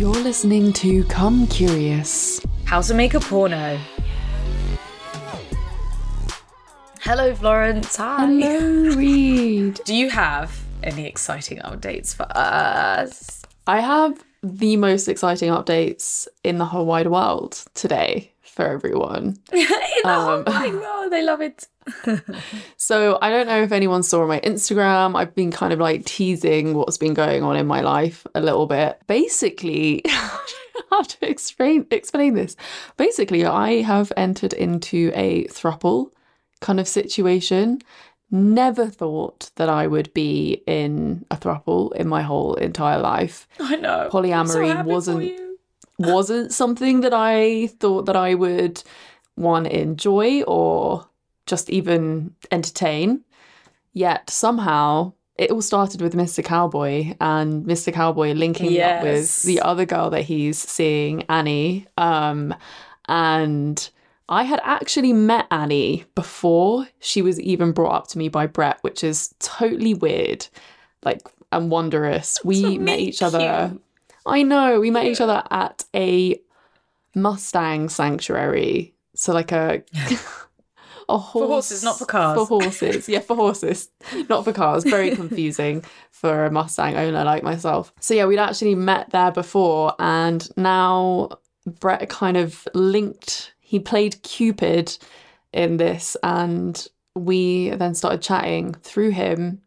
[0.00, 2.40] You're listening to Come Curious.
[2.64, 3.78] How to make a porno.
[7.02, 7.96] Hello, Florence.
[7.96, 8.24] Hi.
[8.24, 9.78] Hello, Reed.
[9.84, 13.42] Do you have any exciting updates for us?
[13.66, 19.36] I have the most exciting updates in the whole wide world today for everyone.
[19.52, 21.68] In the Um, whole wide world, they love it.
[22.76, 25.16] So I don't know if anyone saw my Instagram.
[25.16, 28.66] I've been kind of like teasing what's been going on in my life a little
[28.66, 29.00] bit.
[29.06, 30.02] Basically,
[30.90, 32.56] how to explain explain this?
[32.96, 36.10] Basically, I have entered into a thruple
[36.60, 37.80] kind of situation.
[38.32, 43.46] Never thought that I would be in a thruple in my whole entire life.
[43.58, 44.08] I know.
[44.10, 45.40] Polyamory so wasn't-
[45.98, 48.82] wasn't something that I thought that I would
[49.34, 51.06] one enjoy or
[51.50, 53.22] just even entertain.
[53.92, 56.44] Yet somehow it all started with Mr.
[56.44, 57.92] Cowboy and Mr.
[57.92, 61.86] Cowboy linking up with the other girl that he's seeing, Annie.
[61.98, 62.54] Um,
[63.08, 63.90] and
[64.28, 68.78] I had actually met Annie before she was even brought up to me by Brett,
[68.82, 70.46] which is totally weird,
[71.04, 72.38] like and wondrous.
[72.44, 73.76] we met each other.
[74.26, 74.78] I know.
[74.78, 76.38] We met each other at a
[77.14, 78.94] Mustang sanctuary.
[79.14, 79.82] So like a
[81.14, 82.36] a horse horses, not for cars.
[82.38, 83.88] For horses, yeah, for horses,
[84.28, 84.84] not for cars.
[84.84, 87.92] Very confusing for a Mustang owner like myself.
[88.00, 91.30] So yeah, we'd actually met there before, and now
[91.80, 93.52] Brett kind of linked.
[93.60, 94.96] He played Cupid
[95.52, 99.60] in this, and we then started chatting through him,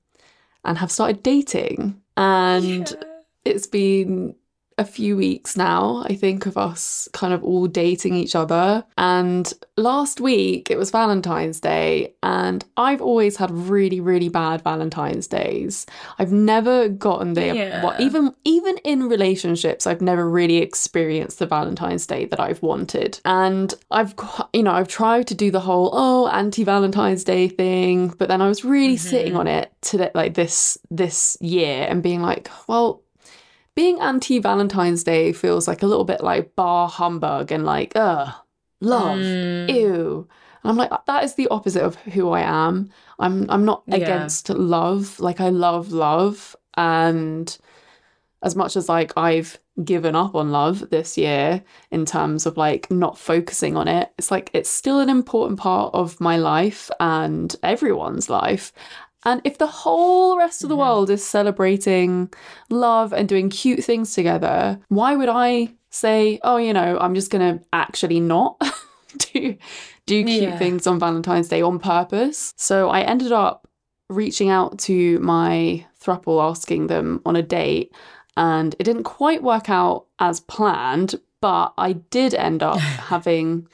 [0.66, 2.02] and have started dating.
[2.17, 3.03] And Yeah.
[3.45, 4.35] it's been
[4.84, 8.84] a few weeks now, I think, of us kind of all dating each other.
[8.98, 15.28] And last week it was Valentine's Day, and I've always had really, really bad Valentine's
[15.28, 15.86] days.
[16.20, 17.84] I've never gotten the Yeah.
[17.84, 23.19] well, even even in relationships, I've never really experienced the Valentine's Day that I've wanted.
[23.25, 28.13] And I've got- you know, I've tried to do the whole oh anti-Valentine's Day thing,
[28.18, 29.40] but then I was really sitting Mhm.
[29.40, 33.02] on it today like this this year and being like, well,
[33.75, 38.34] being anti Valentine's Day feels like a little bit like bar humbug and like, ugh,
[38.81, 39.69] love, Mm.
[39.69, 40.28] ew.
[40.63, 42.89] And I'm like, that is the opposite of who I am.
[43.19, 43.95] I'm I'm not Yeah.
[43.95, 45.19] against love.
[45.19, 46.56] Like I love love.
[46.75, 47.56] And
[48.41, 52.91] as much as like I've given up on love this year in terms of like
[52.91, 57.56] not focusing on it, it's like it's still an important part of my life and
[57.63, 58.72] everyone's life.
[59.25, 60.79] And if the whole rest of the Mhm.
[60.79, 62.31] world is celebrating
[62.69, 67.29] love and doing cute things together, why would I say, oh, you know, I'm just
[67.31, 68.59] going to actually not
[69.17, 69.56] do
[70.06, 70.57] do cute Yeah.
[70.57, 72.53] things on Valentine's Day on purpose?
[72.57, 73.67] So I ended up
[74.09, 77.94] reaching out to my thruple asking them on a date
[78.35, 83.67] and it didn't quite work out as planned, but I did end up having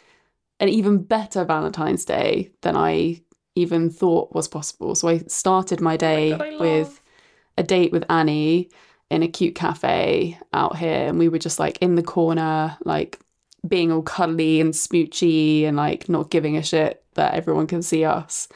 [0.59, 3.21] an even better Valentine's Day than I
[3.55, 4.95] even thought was possible.
[4.95, 7.01] So I started my day with
[7.57, 8.69] a date with Annie
[9.09, 13.19] in a cute cafe out here, and we were just like in the corner, like
[13.67, 18.05] being all cuddly and smoochy and like not giving a shit that everyone can see
[18.05, 18.47] us.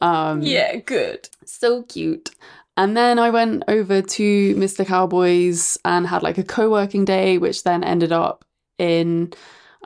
[0.00, 1.28] Um, Yeah, good.
[1.44, 2.30] so cute.
[2.76, 4.84] And then I went over to Mr.
[4.84, 8.44] Cowboys and had like a co working day, which then ended up
[8.78, 9.32] in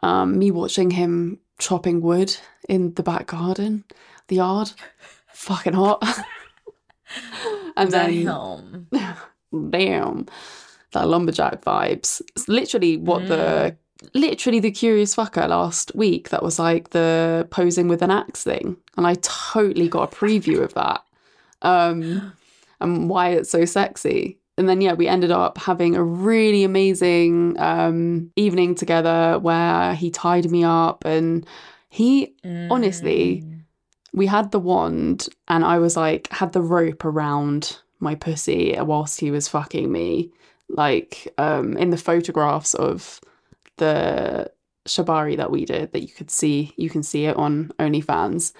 [0.02, 2.34] um, me watching him chopping wood
[2.68, 3.84] in the back garden,
[4.28, 4.72] the yard.
[5.33, 6.03] Fucking hot.
[7.77, 8.87] and then, Damn.
[9.71, 10.27] damn,
[10.93, 12.22] that lumberjack vibes.
[12.34, 13.77] It's literally what the.
[14.15, 18.77] Literally the curious fucker last week that was like the posing with an axe thing.
[18.97, 21.03] And I totally got a preview of that.
[21.62, 22.33] Um
[22.81, 24.39] and why it's so sexy.
[24.56, 30.10] And then yeah, we ended up having a really amazing um, evening together where he
[30.10, 31.45] tied me up and
[31.89, 32.34] he
[32.71, 33.57] honestly Mm.
[34.12, 39.21] We had the wand and I was like had the rope around my pussy whilst
[39.21, 40.30] he was fucking me.
[40.68, 43.21] Like um in the photographs of
[43.77, 44.50] the
[44.86, 48.53] Shibari that we did that you could see you can see it on OnlyFans.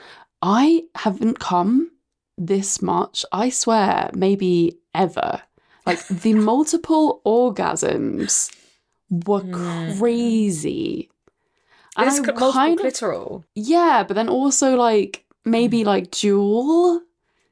[0.43, 1.91] I haven't come
[2.37, 5.43] this much, I swear, maybe ever.
[5.87, 8.55] Like the multiple orgasms
[9.11, 9.99] were Mm.
[9.99, 11.11] crazy.
[11.97, 13.45] And It's I c- multiple kind of clitoral.
[13.55, 17.03] yeah, but then also like maybe like dual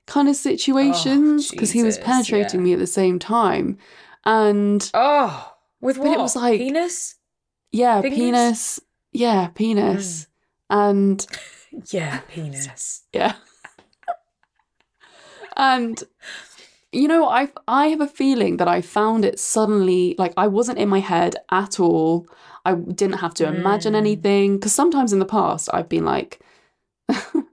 [0.06, 2.64] kind of situations because he was penetrating yeah.
[2.64, 3.76] me at the same time.
[4.24, 6.18] And Oh, with But what?
[6.18, 7.16] it was like- penis.
[7.72, 8.18] yeah, Fingers?
[8.18, 8.80] penis.
[9.12, 10.26] Yeah, penis.
[10.70, 11.26] And
[11.92, 13.02] Yeah, penis.
[13.12, 13.34] yeah.
[15.56, 16.02] and
[16.92, 20.78] you know, I I have a feeling that I found it suddenly like I wasn't
[20.78, 22.26] in my head at all.
[22.64, 23.96] I didn't have to imagine Mm.
[23.98, 26.40] anything because sometimes in the past I've been like,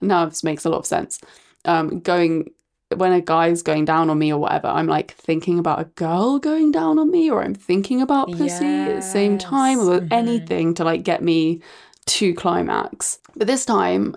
[0.00, 1.20] this makes a lot of sense.
[1.64, 2.50] Um, going
[2.96, 6.38] when a guy's going down on me or whatever, I'm like thinking about a girl
[6.40, 10.00] going down on me, or I'm thinking about pussy at the same time, or Yes.
[10.02, 10.06] Mhm.
[10.10, 11.60] anything to like get me
[12.06, 13.20] to climax.
[13.36, 14.16] But this time,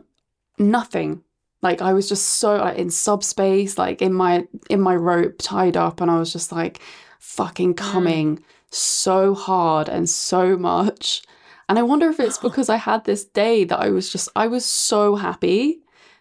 [0.58, 1.22] nothing.
[1.62, 5.78] Like I was just so like, in subspace, like in my in my rope tied
[5.78, 6.80] up, and I was just like
[7.20, 11.22] fucking coming so hard and so much.
[11.74, 14.46] And I wonder if it's because I had this day that I was just I
[14.46, 15.80] was so happy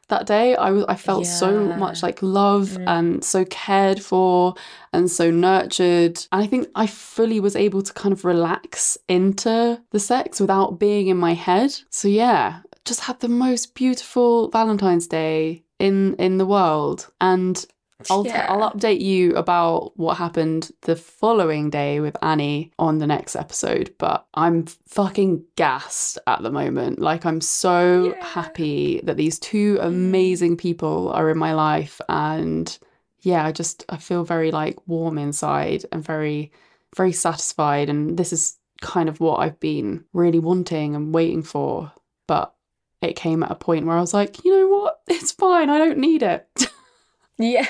[0.08, 0.56] that day.
[0.56, 2.84] I was I felt so much like love Mm.
[2.86, 4.54] and so cared for
[4.94, 6.16] and so nurtured.
[6.32, 10.78] And I think I fully was able to kind of relax into the sex without
[10.78, 11.70] being in my head.
[11.90, 17.12] So yeah, just had the most beautiful Valentine's Day in in the world.
[17.20, 17.62] And
[18.10, 18.46] I'll, Yeah.
[18.48, 23.94] I'll update you about what happened the following day with Annie on the next episode,
[23.98, 26.98] but I'm fucking gassed at the moment.
[26.98, 28.24] Like, I'm so Yeah.
[28.24, 32.00] happy that these two amazing people are in my life.
[32.08, 32.76] And
[33.20, 36.50] yeah, I just, I feel very like warm inside and very,
[36.96, 37.88] very satisfied.
[37.88, 41.92] And this is kind of what I've been really wanting and waiting for.
[42.26, 42.52] But
[43.00, 45.00] it came at a point where I was like, you know what?
[45.08, 45.70] It's fine.
[45.70, 46.48] I don't need it.
[47.38, 47.66] Yeah.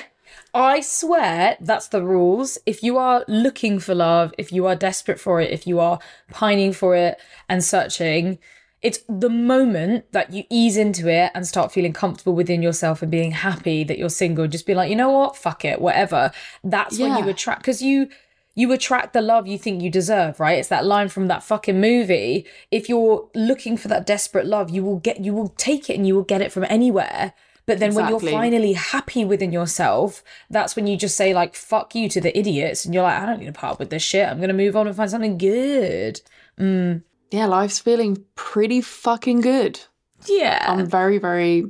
[0.53, 2.57] I swear that's the rules.
[2.65, 5.99] If you are looking for love, if you are desperate for it, if you are
[6.31, 7.19] pining for it
[7.49, 8.39] and searching,
[8.81, 13.09] it's the moment that you ease into it and start feeling comfortable within yourself and
[13.09, 14.47] being happy that you're single.
[14.47, 15.37] Just be like, you know what?
[15.37, 16.31] Fuck it, whatever.
[16.63, 18.09] That's when you attract, because you.
[18.55, 20.59] You attract the love you think you deserve, right?
[20.59, 22.45] It's that line from that fucking movie.
[22.69, 26.05] If you're looking for that desperate love, you will get, you will take it and
[26.05, 27.33] you will get it from anywhere.
[27.65, 31.95] But then when you're finally happy within yourself, that's when you just say like "fuck
[31.95, 34.27] you" to the idiots, and you're like, "I don't need to part with this shit.
[34.27, 36.21] I'm gonna move on and find something good."
[36.59, 37.03] Mm.
[37.31, 39.79] yeah, life's feeling pretty fucking good.
[40.27, 41.65] Yeah, I'm very, very,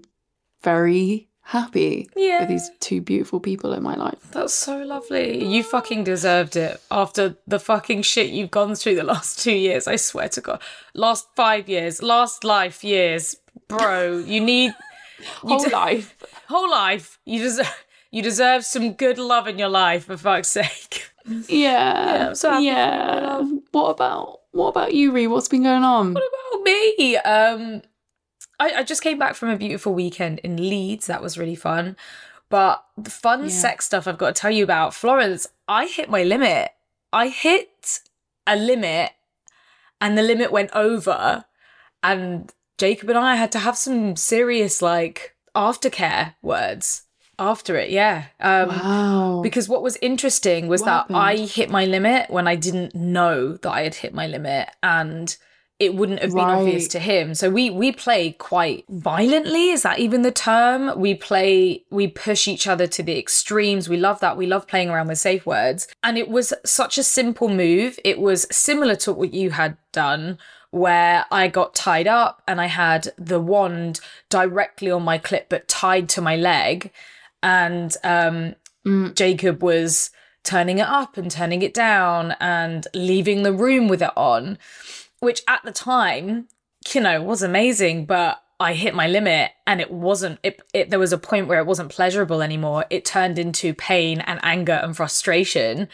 [0.62, 2.40] very happy Yeah.
[2.42, 4.20] with these two beautiful people in my life.
[4.32, 5.44] that's so lovely.
[5.46, 9.88] You fucking deserved it after the fucking shit you've gone through the last two years.
[9.88, 10.62] I swear to God,
[10.94, 13.36] last five years, last life years,
[13.68, 14.18] bro.
[14.20, 14.74] You need
[15.26, 16.16] Whole de- life.
[16.48, 17.20] whole life.
[17.26, 17.86] You deserve.
[18.12, 21.10] You deserve some good love in your life, for fuck's sake.
[21.48, 22.28] Yeah.
[22.30, 23.58] I'm so happy for you, my yeah.
[23.72, 25.28] What about what about you, Ree?
[25.28, 26.14] What's been going on?
[26.14, 27.16] What about me?
[27.18, 27.82] Um,
[28.60, 31.08] I, I just came back from a beautiful weekend in Leeds.
[31.08, 31.96] That was really fun.
[32.50, 33.50] But the fun Yeah.
[33.50, 36.72] sex stuff I've got to tell you about, Florence, I hit my limit.
[37.14, 38.02] I hit
[38.46, 39.12] a limit
[40.02, 41.46] and the limit went over.
[42.04, 42.52] And
[42.84, 47.04] Jacob and I had to have some serious, like, aftercare words
[47.40, 47.92] after it.
[47.92, 48.26] Yeah.
[48.42, 49.40] Um, wow.
[49.42, 51.18] because what was interesting was What that happened?
[51.18, 55.34] I hit my limit when I didn't know that I had hit my limit and
[55.80, 57.34] it wouldn't have been obvious to him.
[57.36, 60.98] So we we play quite violently, is that even the term?
[61.00, 63.90] We play we push each other to the extremes.
[63.90, 64.38] We love that.
[64.38, 65.88] We love playing around with safe words.
[66.04, 67.98] And it was such a simple move.
[68.04, 70.38] It was similar to what you had done
[70.74, 74.00] where I got tied up and I had the wand
[74.30, 76.92] directly on my clit but tied to my leg
[77.42, 78.56] and um,
[78.86, 79.16] Mm.
[79.16, 80.12] Jacob was
[80.44, 84.58] turning it up and turning it down and leaving the room with it on,
[85.20, 86.48] which at the time,
[86.94, 91.00] you know, was amazing, but I hit my limit and it wasn't it, it there
[91.00, 92.86] was a point where it wasn't pleasurable anymore.
[92.90, 95.88] It turned into pain and anger and frustration.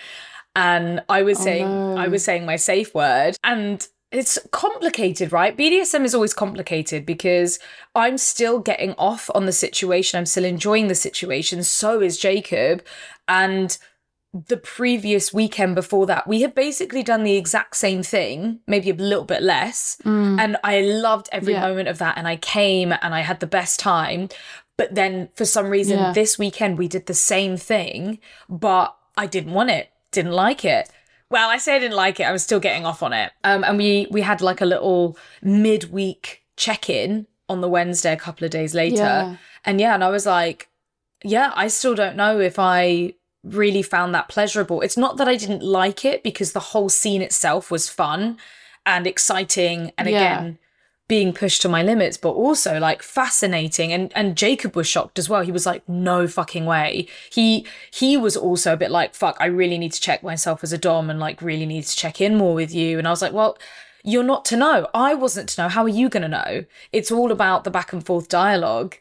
[0.56, 1.96] And I was saying no.
[1.96, 5.56] I was saying my safe word and it's complicated, right?
[5.56, 7.60] BDSM is always complicated because
[7.94, 10.18] I'm still getting off on the situation.
[10.18, 11.64] I'm still enjoying the situation.
[11.64, 12.84] So is Jacob.
[13.28, 13.78] And
[14.34, 18.96] the previous weekend before that, we had basically done the exact same thing, maybe a
[18.96, 19.98] little bit less.
[20.04, 20.40] Mm.
[20.40, 21.62] And I loved every Yeah.
[21.68, 22.18] moment of that.
[22.18, 24.30] And I came and I had the best time.
[24.78, 26.12] But then for some reason, Yeah.
[26.14, 30.90] this weekend, we did the same thing, but I didn't want it, didn't like it.
[31.32, 32.24] Well, I say I didn't like it.
[32.24, 33.32] I was still getting off on it.
[33.44, 38.18] Um, and we we had like a little midweek check in on the Wednesday, a
[38.18, 38.96] couple of days later.
[38.98, 39.36] Yeah.
[39.66, 40.70] And yeah, and I was like,
[41.24, 44.82] yeah, I still don't know if I really found that pleasurable.
[44.82, 48.38] It's not that I didn't like it because the whole scene itself was fun
[48.86, 50.18] and exciting and Yeah.
[50.18, 50.60] again
[51.10, 53.92] being pushed to my limits but also like fascinating.
[53.92, 55.42] And and Jacob was shocked as well.
[55.42, 57.08] He was like no fucking way.
[57.30, 60.72] He he was also a bit like fuck I really need to check myself as
[60.72, 62.98] a dom and like really need to check in more with you.
[62.98, 63.58] And I was like well
[64.04, 64.88] you're not to know.
[64.94, 65.68] I wasn't to know.
[65.68, 66.64] How are you going to know?
[66.94, 68.96] It's all about the back and forth dialogue.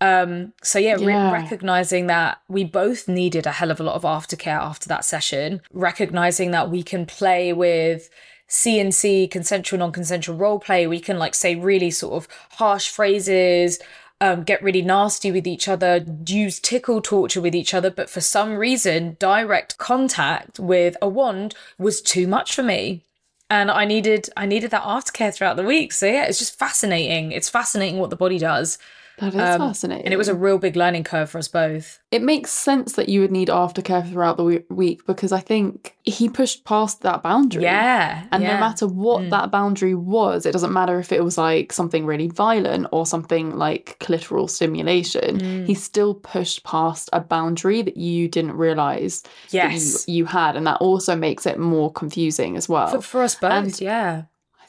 [0.00, 1.32] Um, so yeah, re- Yeah.
[1.32, 5.60] recognizing that we both needed a hell of a lot of aftercare after that session,
[5.72, 8.10] recognizing that we can play with
[8.52, 10.86] CNC, consensual, non-consensual role play.
[10.86, 13.78] We can like say really sort of harsh phrases,
[14.20, 17.90] um, get really nasty with each other, use tickle torture with each other.
[17.90, 23.04] But for some reason, direct contact with a wand was too much for me.
[23.48, 25.92] And I needed I needed that aftercare throughout the week.
[25.92, 27.32] So yeah, it's just fascinating.
[27.32, 28.76] It's fascinating what the body does.
[29.18, 30.02] That is fascinating.
[30.02, 32.00] Um, And it was a real big learning curve for us both.
[32.10, 36.28] it makes sense that you would need aftercare throughout the week because I think he
[36.28, 37.62] pushed past that boundary.
[37.62, 38.24] Yeah.
[38.32, 38.54] And yeah.
[38.54, 42.28] no matter what that boundary was, it doesn't matter if it was like something really
[42.28, 45.66] violent or something like clitoral stimulation, Mm.
[45.66, 50.06] he still pushed past a boundary that you didn't realize Yes.
[50.08, 50.56] you, you had.
[50.56, 52.88] And that also makes it more confusing as well.
[52.88, 54.22] for, for us both, And- yeah.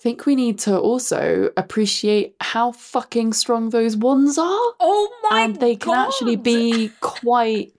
[0.03, 4.43] I think we need to also appreciate how fucking strong those wands are.
[4.81, 7.73] Oh my and they can actually be quite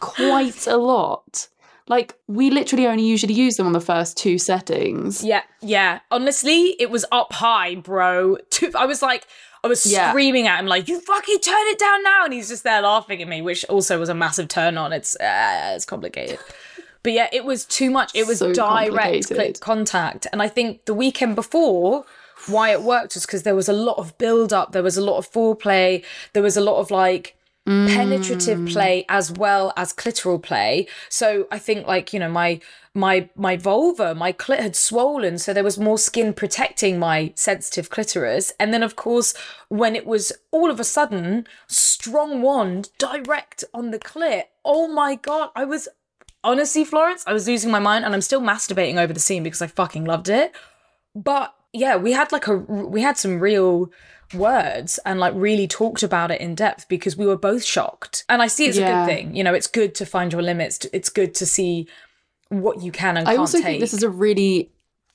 [0.00, 1.48] quite a lot.
[1.86, 5.22] Like we literally only usually use them on the first two settings.
[5.22, 6.00] Yeah, yeah.
[6.10, 8.38] Honestly, it was up high, bro.
[8.48, 9.26] Two- I was like,
[9.62, 10.08] I was Yeah.
[10.08, 13.20] screaming at him like, "You fucking turn it down now!" And he's just there laughing
[13.20, 14.94] at me, which also was a massive turn on.
[14.94, 16.38] It's uh, it's complicated,
[17.02, 18.10] but yeah, it was too much.
[18.14, 22.04] It was So direct clit contact, and I think the weekend before.
[22.46, 25.04] Why it worked was because there was a lot of build up, there was a
[25.04, 27.36] lot of foreplay, there was a lot of like
[27.68, 28.72] penetrative mm.
[28.72, 30.86] play as well as clitoral play.
[31.10, 32.60] So I think like, you know, my
[32.94, 37.90] my my vulva, my clit had swollen, so there was more skin protecting my sensitive
[37.90, 38.52] clitoris.
[38.58, 39.34] And then of course,
[39.68, 44.44] when it was all of a sudden strong wand direct on the clit.
[44.64, 45.88] Oh my god, I was
[46.48, 49.62] honestly, Florence, I was losing my mind and I'm still masturbating over the scene because
[49.62, 50.52] I fucking loved it.
[51.14, 53.90] But yeah, we had like a we had some real
[54.34, 58.24] words and like really talked about it in depth because we were both shocked.
[58.28, 59.36] And I see it's a good thing.
[59.36, 60.86] You know, it's good to find your limits.
[60.92, 61.86] It's good to see
[62.48, 63.66] what you can and I can't also take.
[63.66, 64.70] think this is a really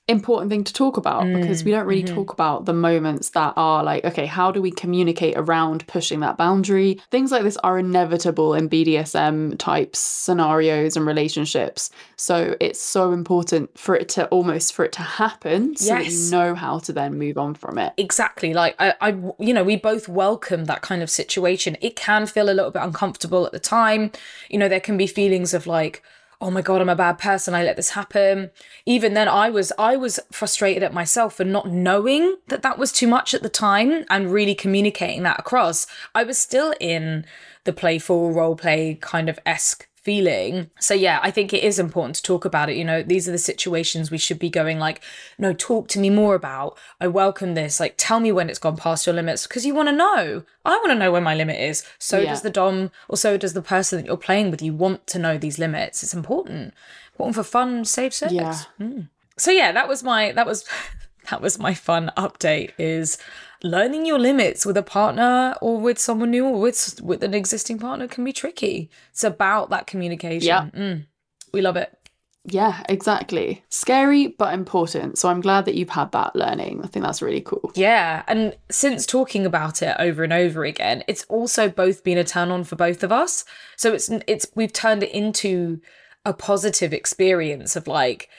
[0.07, 2.15] important thing to talk about because we mm, don't really mm-hmm.
[2.15, 6.35] talk about the moments that are like, okay, how do we communicate around pushing that
[6.35, 6.99] boundary?
[7.09, 11.89] Things like this are inevitable in BDSM type scenarios and relationships.
[12.17, 16.25] So it's so important for it to almost for it to happen so Yes.
[16.25, 17.93] you know how to then move on from it.
[17.97, 22.25] exactly like I, I you know we both welcome that kind of situation it can
[22.25, 24.11] feel a little bit uncomfortable at the time
[24.49, 26.03] you know there can be feelings of like
[26.43, 28.51] oh my god i'm a bad person i let this happen.
[28.85, 32.91] Even then i was i was frustrated at myself for not knowing that that was
[32.91, 35.87] too much at the time and really communicating that across.
[36.13, 37.25] I was still in
[37.63, 40.69] the playful role play kind of esque feeling.
[40.79, 42.75] So yeah, I think it is important to talk about it.
[42.77, 45.01] You know, these are the situations we should be going like,
[45.37, 46.77] no, talk to me more about.
[46.99, 47.79] I welcome this.
[47.79, 50.43] Like, tell me when it's gone past your limits because you want to know.
[50.65, 51.83] I want to know where my limit is.
[51.99, 52.29] So Yeah.
[52.31, 54.61] does the dom, or so does the person that you're playing with.
[54.61, 56.03] You want to know these limits.
[56.03, 56.73] It's important.
[57.13, 58.33] Important for fun, safe sex.
[58.33, 58.57] Yeah.
[58.77, 59.01] Hmm.
[59.37, 60.65] So yeah, that was my that was
[61.29, 62.71] that was my fun update.
[62.77, 63.17] Is
[63.63, 67.79] learning your limits with a partner or with someone new or with with an existing
[67.79, 68.89] partner can be tricky.
[69.11, 70.47] It's about that communication.
[70.47, 70.69] Yeah.
[70.73, 71.05] Mm.
[71.53, 71.97] we love it.
[72.45, 73.63] Yeah, exactly.
[73.69, 75.17] Scary but important.
[75.17, 76.81] So I'm glad that you've had that learning.
[76.83, 77.71] I think that's really cool.
[77.73, 82.25] Yeah, and since talking about it over and over again, it's also both been a
[82.25, 83.45] turn on for both of us.
[83.77, 85.79] So it's it's we've turned it into
[86.25, 88.29] a positive experience of like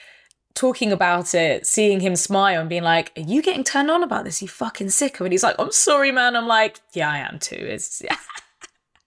[0.55, 4.25] talking about it, seeing him smile and being like, "Are you getting turned on about
[4.25, 4.41] this?
[4.41, 7.55] You fucking sicko." And he's like, "I'm sorry, man." I'm like, "Yeah, I am too."
[7.55, 8.01] It's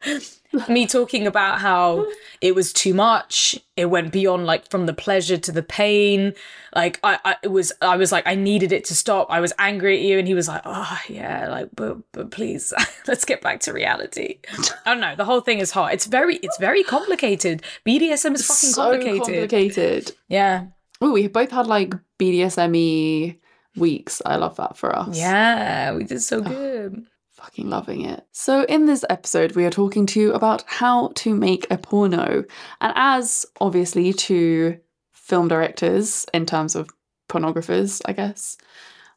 [0.68, 2.06] me talking about how
[2.40, 3.58] it was too much.
[3.76, 6.34] It went beyond like from the pleasure to the pain.
[6.74, 9.28] Like I, I it was I was like I needed it to stop.
[9.30, 12.72] I was angry at you, and he was like, "Oh yeah, like but but please,
[13.08, 14.38] let's get back to reality."
[14.86, 15.16] I don't know.
[15.16, 15.92] The whole thing is hot.
[15.92, 17.62] It's very it's very complicated.
[17.86, 19.50] BDSM is fucking so complicated.
[19.50, 20.12] complicated.
[20.28, 20.66] Yeah,
[21.00, 23.38] Oh, we both had like BDSME
[23.76, 24.20] weeks.
[24.26, 25.16] I love that for us.
[25.16, 27.06] yeah, we did so good.
[27.30, 28.26] Fucking loving it.
[28.32, 32.44] So, in this episode, we are talking to you about how to make a porno.
[32.80, 34.78] And as obviously to
[35.12, 36.90] film directors in terms of
[37.28, 38.56] pornographers, I guess,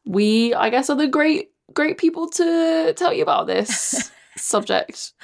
[0.05, 5.13] we, I guess, are the great, great people to tell you about this subject.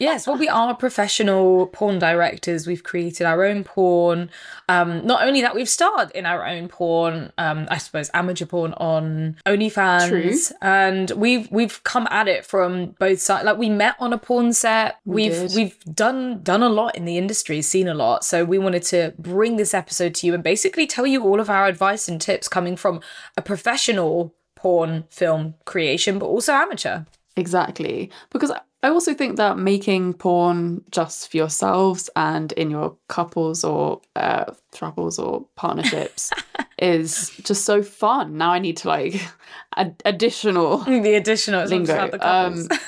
[0.00, 2.66] Yes, well, we are professional porn directors.
[2.66, 4.30] We've created our own porn.
[4.66, 7.32] Um, not only that, we've starred in our own porn.
[7.36, 10.56] Um, I suppose amateur porn on OnlyFans, True.
[10.62, 13.44] and we've we've come at it from both sides.
[13.44, 14.98] Like we met on a porn set.
[15.04, 15.54] We We've did.
[15.54, 18.24] we've done done a lot in the industry, seen a lot.
[18.24, 21.50] So we wanted to bring this episode to you and basically tell you all of
[21.50, 23.02] our advice and tips coming from
[23.36, 27.00] a professional porn film creation, but also amateur.
[27.40, 28.10] Exactly.
[28.30, 34.00] Because I also think that making porn just for yourselves and in your couples or
[34.16, 36.30] uh, thruples or partnerships
[36.78, 38.36] is just so fun.
[38.38, 39.20] Now I need to like
[39.76, 41.92] add additional The additional lingo.
[41.94, 42.70] about the couples.
[42.70, 42.78] Um,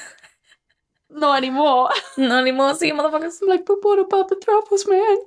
[1.10, 1.90] not anymore.
[2.16, 2.74] Not anymore.
[2.74, 3.38] See, motherfuckers.
[3.42, 5.18] I'm like, but what about the thruples, man?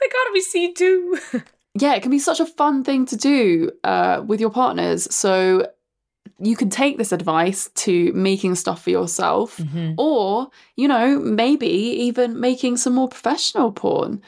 [0.00, 1.18] They gotta be seen too.
[1.74, 5.12] yeah, it can be such a fun thing to do uh, with your partners.
[5.12, 5.66] So
[6.38, 9.92] you can take this advice to making stuff for yourself, mm-hmm.
[9.98, 14.20] or, you know, maybe even making some more professional porn.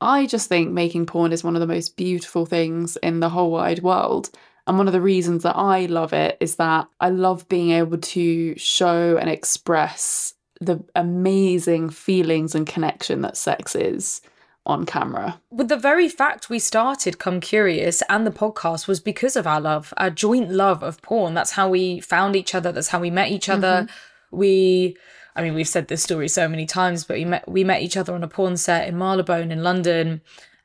[0.00, 3.50] I just think making porn is one of the most beautiful things in the whole
[3.50, 4.30] wide world.
[4.66, 7.98] And one of the reasons that I love it is that I love being able
[7.98, 14.22] to show and express the amazing feelings and connection that sex is
[14.66, 15.40] on camera.
[15.50, 19.60] With the very fact we started Come Curious and the podcast was because of our
[19.60, 21.34] love, our joint love of porn.
[21.34, 22.72] That's how we found each other.
[22.72, 23.86] That's how we met each other.
[23.86, 24.36] Mm-hmm.
[24.36, 24.96] We,
[25.36, 27.96] I mean, we've said this story so many times, but we met we met each
[27.96, 30.22] other on a porn set in Marylebone in London,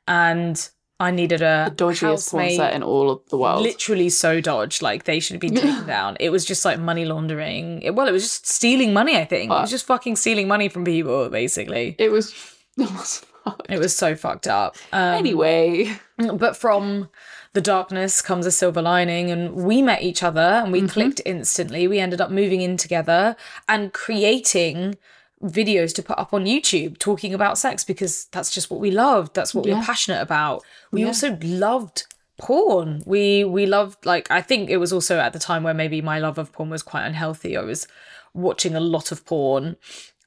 [0.08, 3.62] and I needed a Dodgiest porn set in all of the world.
[3.62, 6.16] Literally so dodged, like they should have been taken down.
[6.20, 7.82] It was just like money laundering.
[7.82, 9.16] It, well, it was just stealing money.
[9.16, 11.96] I think it was just fucking stealing money from people, basically.
[11.98, 12.34] It was.
[13.46, 13.70] It was fucked.
[13.70, 14.76] It was so fucked up.
[14.92, 15.92] Um, Anyway,
[16.34, 17.08] but from
[17.52, 20.84] the darkness comes a silver lining and we met each other and Mm-hmm.
[20.84, 23.34] we clicked instantly we ended up moving in together
[23.68, 24.96] and creating
[25.42, 29.34] videos to put up on youtube talking about sex because that's just what we loved
[29.34, 31.08] that's what we are passionate about we Yeah.
[31.08, 32.04] also loved
[32.38, 36.00] porn we we loved like i think it was also at the time where maybe
[36.00, 37.88] my love of porn was quite unhealthy i was
[38.32, 39.76] watching a lot of porn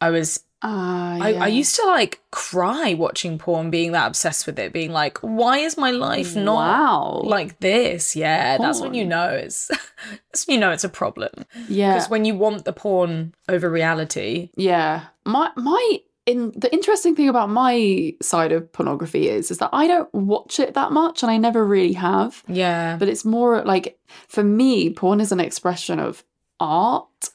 [0.02, 1.44] i was uh, I, yeah.
[1.44, 5.58] I used to like cry watching porn, being that obsessed with it, being like, why
[5.58, 7.22] is my life not wow.
[7.26, 8.16] like this?
[8.16, 9.68] Yeah, that's when you know it's
[10.32, 11.32] that's when you know it's a problem.
[11.68, 15.06] yeah, Because when you want the porn over reality, yeah.
[15.26, 19.88] My my in the interesting thing about my side of pornography is is that I
[19.88, 22.42] don't watch it that much, and I never really have.
[22.48, 26.24] yeah, But it's more like for me, porn is an expression of
[26.60, 27.30] art.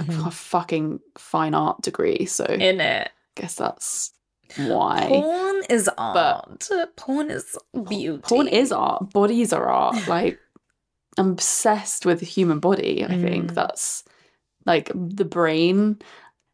[0.00, 0.18] Mhm.
[0.18, 3.08] got a fucking fine art degree, so in it.
[3.36, 4.12] I guess that's
[4.56, 5.06] why.
[5.08, 6.66] Porn is art.
[6.68, 7.56] But porn is
[7.88, 8.22] beauty.
[8.22, 9.10] Porn is art.
[9.12, 9.96] Bodies are art.
[10.08, 10.38] Like
[11.18, 13.04] I'm obsessed with the human body.
[13.04, 13.54] I think Mm.
[13.54, 14.02] that's
[14.64, 15.98] like the brain,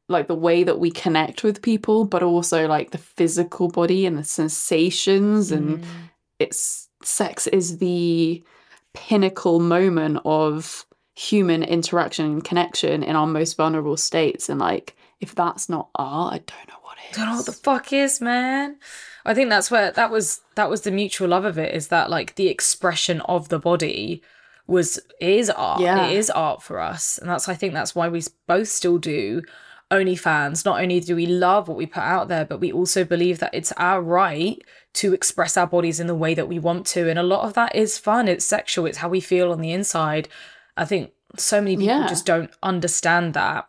[0.09, 4.17] like the way that we connect with people, but also like the physical body and
[4.19, 5.85] the sensations and Mm.
[6.41, 8.43] it's sex is the
[8.95, 10.85] pinnacle moment of
[11.19, 16.33] human interaction and connection in our most vulnerable states and like if that's not art,
[16.33, 17.17] I don't know what is.
[17.17, 18.77] don't know what the fuck is, man.
[19.25, 22.09] I think that's where that was that was the mutual love of it is that
[22.09, 24.23] like the expression of the body
[24.69, 25.81] was is art.
[25.81, 26.07] Yeah.
[26.07, 27.19] It is art for us.
[27.19, 29.43] And that's I think that's why we both still do
[29.91, 30.65] OnlyFans.
[30.65, 33.55] Not only do we love what we put out there, but we also believe that
[33.55, 34.63] it's our right
[34.95, 37.11] to express our bodies in the way that we want to.
[37.11, 38.29] And a lot of that is fun.
[38.29, 38.87] It's sexual.
[38.87, 40.29] It's how we feel on the inside.
[40.79, 42.07] I think so many people Yeah.
[42.09, 43.67] just don't understand that.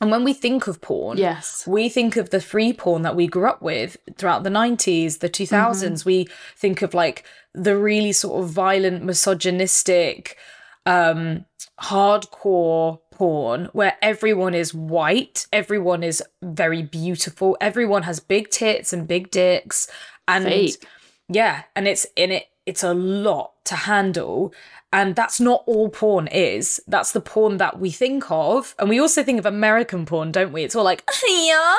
[0.00, 1.66] And when we think of porn, Yes.
[1.66, 5.28] we think of the free porn that we grew up with throughout the 90s, the
[5.28, 6.04] 2000s.
[6.04, 10.36] We think of like the really sort of violent, misogynistic,
[10.84, 11.46] um,
[11.80, 19.08] hardcore porn where everyone is white, everyone is very beautiful, everyone has big tits and
[19.08, 19.88] big dicks.
[20.28, 20.86] And Fake.
[21.28, 24.52] yeah, and it's in it, it's a lot to handle.
[24.92, 26.80] And that's not all porn is.
[26.86, 28.74] That's the porn that we think of.
[28.78, 30.62] And we also think of American porn, don't we?
[30.62, 31.74] It's all like, yeah,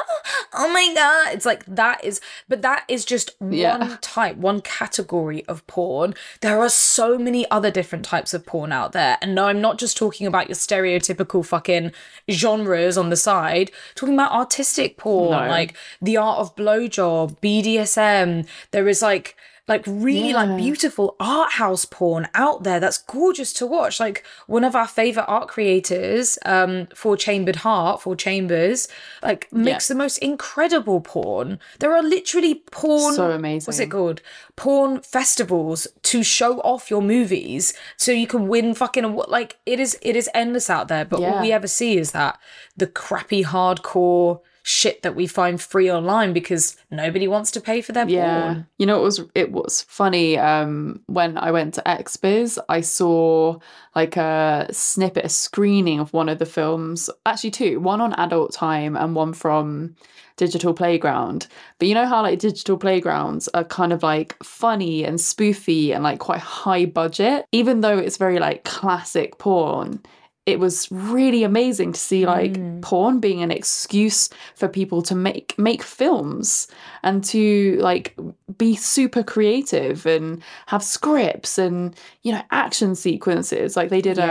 [0.54, 1.34] oh my God.
[1.34, 2.20] It's like that is,
[2.50, 3.78] but that is just Yeah.
[3.78, 6.14] one type, one category of porn.
[6.42, 9.18] There are so many other different types of porn out there.
[9.22, 11.94] And no, I'm not just talking about your stereotypical fucking
[12.30, 15.48] genres on the side, talking about artistic porn, No.
[15.50, 18.46] like the art of blowjob, BDSM.
[18.72, 19.36] There is like,
[19.68, 20.44] like really Yeah.
[20.46, 24.00] like beautiful art house porn out there that's gorgeous to watch.
[24.00, 28.88] Like one of our favorite art creators um for chambered heart Four Chambers
[29.22, 31.60] like makes the most incredible porn.
[31.80, 33.68] There are literally porn So amazing.
[33.68, 34.22] what's it called?
[34.56, 39.80] Porn festivals to show off your movies so you can win fucking awa- like it
[39.80, 42.40] is it is endless out there but all we ever see is that
[42.78, 47.94] the crappy hardcore shit that we find free online because nobody wants to pay for
[47.94, 48.44] their Yeah.
[48.44, 50.38] porn You know, it was it was funny.
[50.38, 53.60] Um, when I went to XBiz, I saw
[53.96, 57.10] like a snippet, a screening of one of the films.
[57.26, 57.80] Actually, two.
[57.80, 59.96] One on Adult Time and one from
[60.36, 61.48] Digital Playground.
[61.80, 66.04] But you know how like digital playgrounds are kind of like funny and spoofy and
[66.04, 70.02] like quite high budget, even though it's very like classic porn.
[70.48, 72.82] It was really amazing to see like Mm.
[72.82, 76.68] porn being an excuse for people to make make films
[77.04, 78.16] and to like
[78.58, 84.30] be super creative and have scripts and you know action sequences like they did um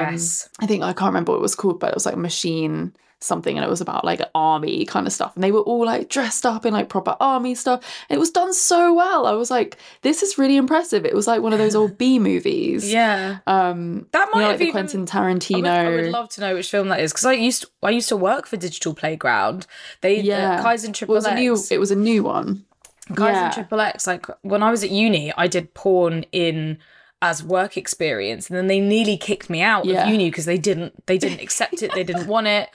[0.61, 2.93] I think I can't remember what it was called, but it was like machine
[3.27, 5.35] something and it was about like army kind of stuff.
[5.35, 7.83] And they were all like dressed up in like proper army stuff.
[8.09, 9.27] It was done so well.
[9.27, 11.05] I was like, this is really impressive.
[11.05, 12.91] It was like one of those old B movies.
[12.91, 13.39] Yeah.
[13.47, 15.62] Um That you might know, like have the even Quentin I Tarantino.
[15.62, 18.09] would, I would love to know which film that is because I used I used
[18.09, 19.67] to work for Digital Playground.
[20.01, 20.61] They Yeah.
[20.61, 21.71] uh, Kaizen Well, Triple it was a new X.
[21.73, 22.65] it was a new one.
[23.11, 23.51] Kaizen yeah.
[23.51, 24.07] Triple X.
[24.07, 26.79] Like when I was at uni, I did porn in
[27.23, 30.03] as work experience, and then they nearly kicked me out Yeah.
[30.05, 31.93] of uni because they didn't they didn't accept it.
[31.95, 32.69] They didn't want it.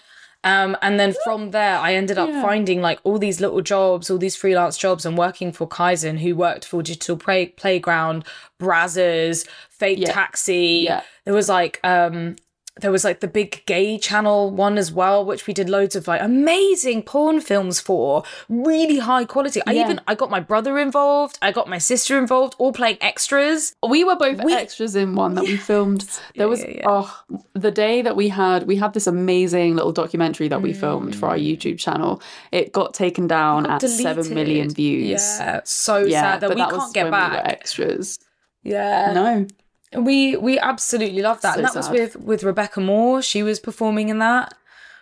[0.43, 2.41] Um, and then from there, I ended up Yeah.
[2.41, 6.35] finding like all these little jobs, all these freelance jobs, and working for Kaizen, who
[6.35, 8.25] worked for Digital Play- Playground,
[8.59, 10.11] Brazzers, Fake Yeah.
[10.11, 10.81] Taxi.
[10.85, 11.01] Yeah.
[11.25, 12.37] There was like um,
[12.81, 16.07] there was like the big gay channel one as well, which we did loads of
[16.07, 19.61] like amazing porn films for, really high quality.
[19.65, 19.85] I Yeah.
[19.85, 23.75] even I got my brother involved, I got my sister involved, all playing extras.
[23.87, 26.05] We were both We- extras in one that we filmed.
[26.35, 26.85] There was yeah, yeah.
[26.87, 27.21] oh
[27.53, 30.77] the day that we had we had this amazing little documentary that we mm.
[30.77, 32.21] filmed for our YouTube channel.
[32.51, 35.21] It got taken down at seven million views.
[35.39, 37.47] Yeah, so Yeah, sad that we that can't get when we were back.
[37.47, 38.19] extras.
[38.63, 39.47] Yeah, No,
[39.95, 43.21] we we absolutely love that, So and that was with with Rebecca More.
[43.21, 44.53] She was performing in that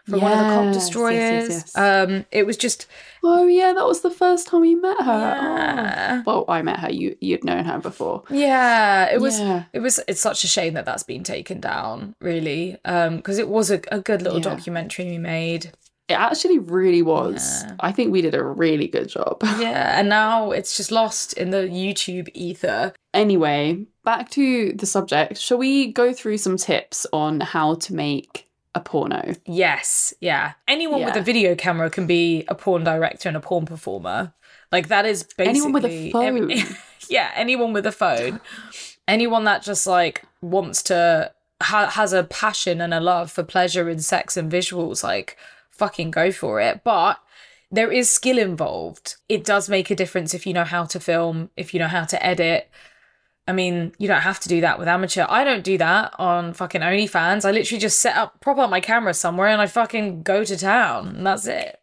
[0.10, 1.50] from one of the Cock Yes, yes, yes, destroyers.
[1.50, 1.78] yes.
[1.78, 2.88] Um, it was just
[3.24, 5.06] oh yeah, that was the first time we met her.
[5.36, 6.24] Yeah.
[6.26, 6.46] Oh.
[6.46, 6.92] Well, I met her.
[6.92, 8.24] You you'd known her before.
[8.30, 9.66] yeah, it was Yeah.
[9.74, 13.50] it was it's such a shame that that's been taken down, really, um, because it
[13.50, 14.56] was a, a good little Yeah.
[14.56, 15.72] documentary we made.
[16.10, 17.64] It actually really was.
[17.64, 17.76] Yeah.
[17.80, 19.42] I think we did a really good job.
[19.60, 22.94] Yeah, and now it's just lost in the YouTube ether.
[23.14, 25.38] Anyway, back to the subject.
[25.38, 29.36] Shall we go through some tips on how to make a porno?
[29.46, 30.54] Yes, yeah.
[30.68, 34.34] Anyone with a video camera can be a porn director and a porn performer.
[34.72, 36.76] Like that is basically Anyone with a every- phone.
[37.10, 38.40] yeah, anyone with a phone.
[39.08, 43.90] anyone that just like wants to ha- has a passion and a love for pleasure
[43.90, 45.36] and sex and visuals like
[45.80, 46.84] fucking go for it.
[46.84, 47.18] But
[47.72, 49.16] there is skill involved.
[49.28, 52.06] It does make a difference if you know how to film, if you know how
[52.06, 52.70] to edit.
[53.48, 55.26] I mean, you don't have to do that with amateur.
[55.28, 57.46] I don't do that on fucking OnlyFans.
[57.46, 60.56] I literally just set up, prop up my camera somewhere, and I fucking go to
[60.58, 61.80] town, and that's it.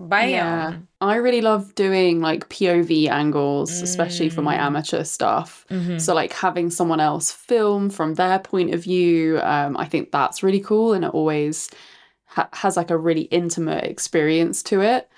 [0.00, 0.30] Bam.
[0.30, 0.72] Yeah.
[1.00, 4.44] I really love doing like POV angles, especially for Mm.
[4.50, 5.64] my amateur stuff.
[5.70, 6.00] Mhm.
[6.00, 10.42] So, like having someone else film from their point of view, um, I think that's
[10.42, 11.68] really cool and it always
[12.34, 15.08] ha- has like a really intimate experience to it.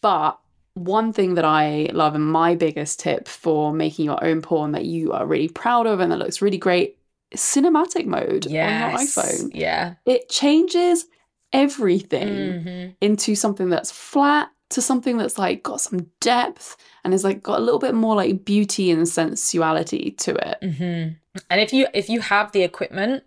[0.00, 0.38] But
[0.74, 4.84] one thing that I love and my biggest tip for making your own porn that
[4.84, 6.96] you are really proud of and that looks really great
[7.30, 9.50] is cinematic mode on your iPhone.
[9.54, 9.94] Yeah.
[10.04, 11.06] It changes
[11.52, 12.96] everything Mhm.
[13.00, 17.60] into something that's flat to something that's like got some depth and is like got
[17.60, 20.58] a little bit more like beauty and sensuality to it.
[20.76, 23.22] hmm And if you if you have the equipment,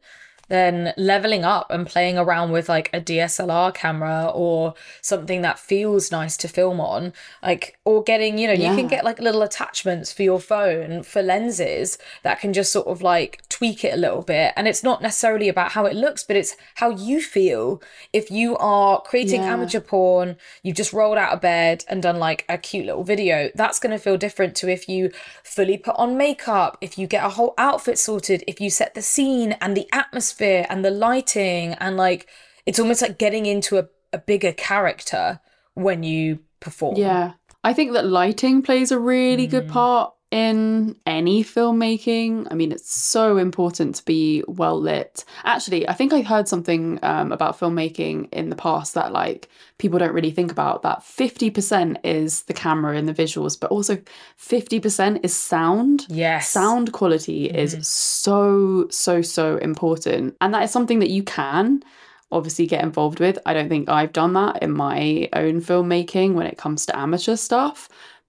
[0.47, 6.11] then leveling up and playing around with like a DSLR camera or something that feels
[6.11, 10.11] nice to film on, like or getting, you know, you can get like little attachments
[10.13, 14.21] for your phone for lenses that can just sort of like tweak it a little
[14.21, 14.53] bit.
[14.55, 17.81] And it's not necessarily about how it looks, but it's how you feel.
[18.13, 19.53] If you are creating Yeah.
[19.53, 23.49] amateur porn, you've just rolled out of bed and done like a cute little video,
[23.53, 25.11] that's going to feel different to if you
[25.43, 29.01] fully put on makeup, if you get a whole outfit sorted, if you set the
[29.01, 32.27] scene and the atmosphere and the lighting, and like
[32.65, 35.39] it's almost like getting into a, a bigger character
[35.73, 36.97] when you perform.
[36.97, 37.33] Yeah.
[37.63, 39.51] I think that lighting plays a really Mm.
[39.51, 42.47] good part in any filmmaking.
[42.51, 45.23] I mean, it's so important to be well lit.
[45.45, 49.99] Actually, I think I heard something um, about filmmaking in the past that like people
[49.99, 53.97] don't really think about that 50% is the camera and the visuals, but also
[54.37, 56.05] 50% is sound.
[56.09, 56.49] Yes.
[56.49, 57.55] Sound quality Mhm.
[57.55, 60.35] is so, so, so important.
[60.41, 61.83] And that is something that you can
[62.31, 63.39] obviously get involved with.
[63.45, 67.37] I don't think I've done that in my own filmmaking when it comes to amateur
[67.37, 67.87] stuff.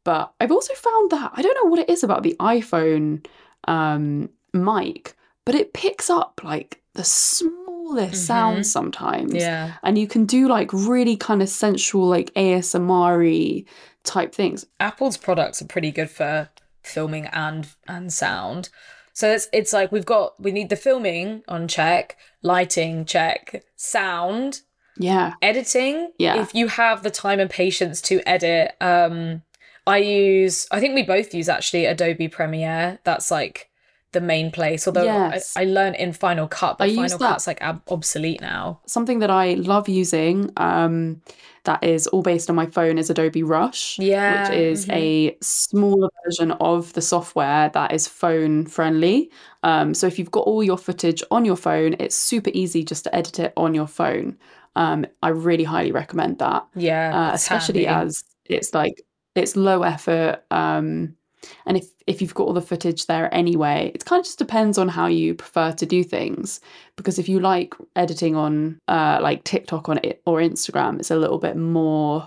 [0.08, 3.26] But I've also found that I don't know what it is about the iPhone
[3.74, 8.26] um, mic, but it picks up like the smallest Mhm.
[8.32, 9.34] sounds sometimes.
[9.34, 9.72] Yeah.
[9.82, 13.64] And you can do like really kind of sensual, like ASMR
[14.04, 14.64] type things.
[14.80, 16.48] Apple's products are pretty good for
[16.82, 18.70] filming and and sound.
[19.12, 24.62] So it's it's like we've got we need the filming on check, lighting check, sound,
[24.96, 25.34] Yeah.
[25.42, 26.12] editing.
[26.18, 26.40] Yeah.
[26.40, 29.42] If you have the time and patience to edit, um
[29.88, 32.98] I use I think we both use actually Adobe Premiere.
[33.04, 33.70] That's like
[34.12, 34.86] the main place.
[34.86, 35.54] Although Yes.
[35.56, 38.80] I, I learned in Final Cut, but I Final Cut's like ab- obsolete now.
[38.86, 41.20] Something that I love using um,
[41.64, 43.98] that is all based on my phone is Adobe Rush.
[43.98, 44.94] Yeah, Which is mhm.
[44.94, 49.30] a smaller version of the software that is phone friendly.
[49.62, 53.04] Um, so if you've got all your footage on your phone, it's super easy just
[53.04, 54.38] to edit it on your phone.
[54.74, 56.66] Um, I really highly recommend that.
[56.74, 58.06] Yeah, uh, especially handy.
[58.08, 59.02] as it's like
[59.38, 61.14] it's low effort um
[61.66, 64.78] and if if you've got all the footage there anyway it kind of just depends
[64.78, 66.60] on how you prefer to do things
[66.96, 71.16] because if you like editing on uh like TikTok on it or Instagram it's a
[71.16, 72.24] little bit more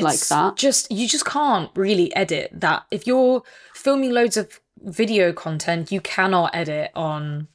[0.00, 2.84] like that Just you just can't really edit that.
[2.90, 3.42] If you're
[3.74, 7.48] filming loads of video content, you cannot edit on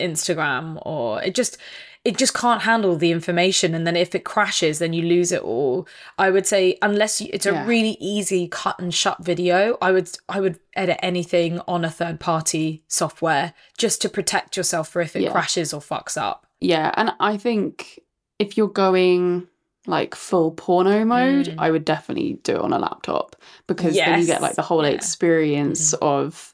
[0.00, 1.58] Instagram or it just
[2.04, 5.42] it just can't handle the information and then if it crashes then you lose it
[5.42, 5.86] all.
[6.18, 7.66] I would say unless you, it's a Yeah.
[7.66, 12.18] really easy cut and shut video, I would I would edit anything on a third
[12.18, 15.30] party software just to protect yourself for if it Yeah.
[15.32, 16.46] crashes or fucks up.
[16.60, 18.00] yeah and I think
[18.38, 19.46] if you're going
[19.86, 21.54] like full porno mode Mm.
[21.58, 23.34] I would definitely do it on a laptop
[23.66, 24.90] because then you get like the whole yeah.
[24.90, 26.51] Experience of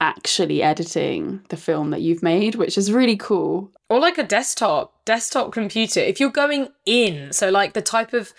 [0.00, 3.70] actually editing the film that you've made which is really cool.
[3.88, 6.00] Or like a desktop desktop computer.
[6.00, 8.32] If you're going in so like the type of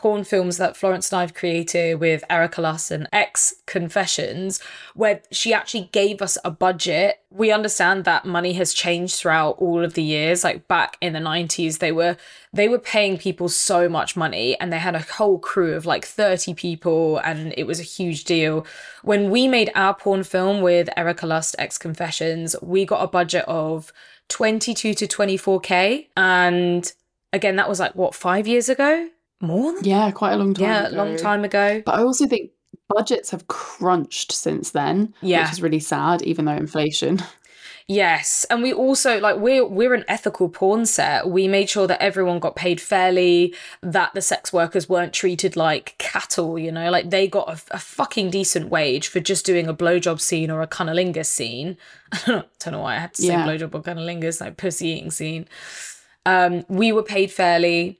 [0.00, 4.58] porn films that florence and i've created with Erika Lust and x confessions
[4.94, 7.20] where she actually gave us a budget.
[7.30, 10.42] We understand that money has changed throughout all of the years.
[10.42, 12.16] Like back in the 90s they were
[12.52, 16.04] they were paying people so much money and they had a whole crew of like
[16.04, 18.66] 30 people and it was a huge deal.
[19.02, 23.44] When we made our porn film with Erika Lust x confessions we got a budget
[23.46, 23.92] of
[24.28, 26.92] 22 to 24k and
[27.32, 29.08] again that was like what five years ago
[29.40, 30.96] more than yeah quite a long time yeah ago.
[30.96, 32.50] long time ago But I also think
[32.88, 35.42] budgets have crunched since then, Yeah.
[35.44, 37.22] which is really sad, even though inflation.
[37.86, 41.28] Yes, and we also like we're we're an ethical porn set.
[41.28, 45.96] We made sure that everyone got paid fairly, that the sex workers weren't treated like
[45.98, 46.56] cattle.
[46.56, 50.20] You know, like they got a, a fucking decent wage for just doing a blowjob
[50.20, 51.76] scene or a cunnilingus scene.
[52.12, 52.18] I
[52.60, 53.44] don't know why I had to say Yeah.
[53.44, 55.48] blowjob or cunnilingus, like pussy eating scene.
[56.26, 57.98] Um, we were paid fairly,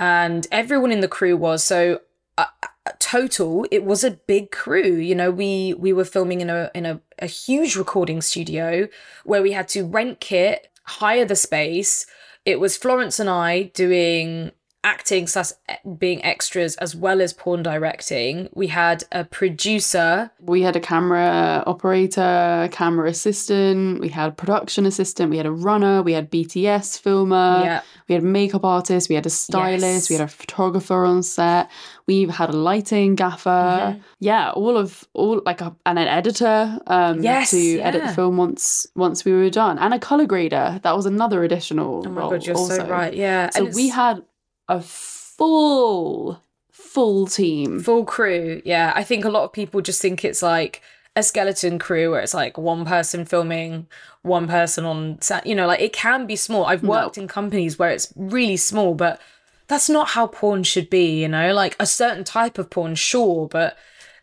[0.00, 2.00] and everyone in the crew was so.
[2.36, 6.48] Uh, uh, total it was a big crew you know we we were filming in
[6.48, 8.88] a in a, a huge recording studio
[9.24, 12.06] where we had to rent kit hire the space
[12.46, 14.50] it was florence and i doing
[14.82, 15.50] acting slash
[15.98, 21.62] being extras as well as porn directing we had a producer We had a camera
[21.66, 26.98] operator, camera assistant, we had a production assistant, we had a runner, we had BTS
[27.00, 30.10] filmer, yeah we had makeup artist, we had a stylist, Yes.
[30.10, 31.70] we had a photographer on set,
[32.06, 33.50] we had a lighting gaffer.
[33.50, 34.00] Mm-hmm.
[34.18, 38.36] Yeah, all of all like a, and an editor um Yes, to edit the film
[38.36, 39.78] once once we were done.
[39.78, 40.80] And a color grader.
[40.82, 42.78] That was another additional oh my role god you're also.
[42.78, 44.22] so right yeah So we had
[44.70, 47.80] a full, full team.
[47.80, 48.92] full crew yeah.
[48.94, 50.80] I think a lot of people just think it's like
[51.16, 53.88] a skeleton crew where it's like one person filming
[54.22, 56.64] one person on set you know like it can be small.
[56.64, 59.20] I've worked in companies where it's really small but
[59.66, 61.52] that's not how porn should be you know?
[61.52, 63.76] Like a certain type of porn sure but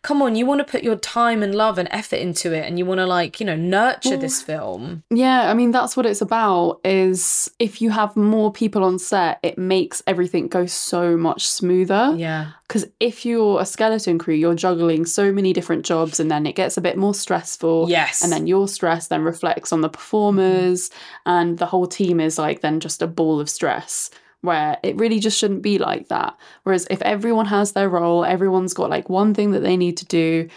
[0.08, 2.78] come on you want to put your time and love and effort into it and
[2.78, 6.22] you want to like you know nurture this film Yeah, I mean that's what it's
[6.22, 11.42] about is if you have more people on set, it makes everything go so much
[11.58, 12.14] smoother.
[12.16, 16.46] yeah Because if you're a skeleton crew, you're juggling so many different jobs and then
[16.46, 17.86] it gets a bit more stressful.
[17.90, 20.90] yes And then your stress then reflects on the performers,
[21.26, 24.10] and the whole team is like then just a ball of stress.
[24.42, 26.36] Where it really just shouldn't be like that.
[26.62, 30.06] Whereas if everyone has their role, everyone's got like one thing that they need to
[30.06, 30.48] do,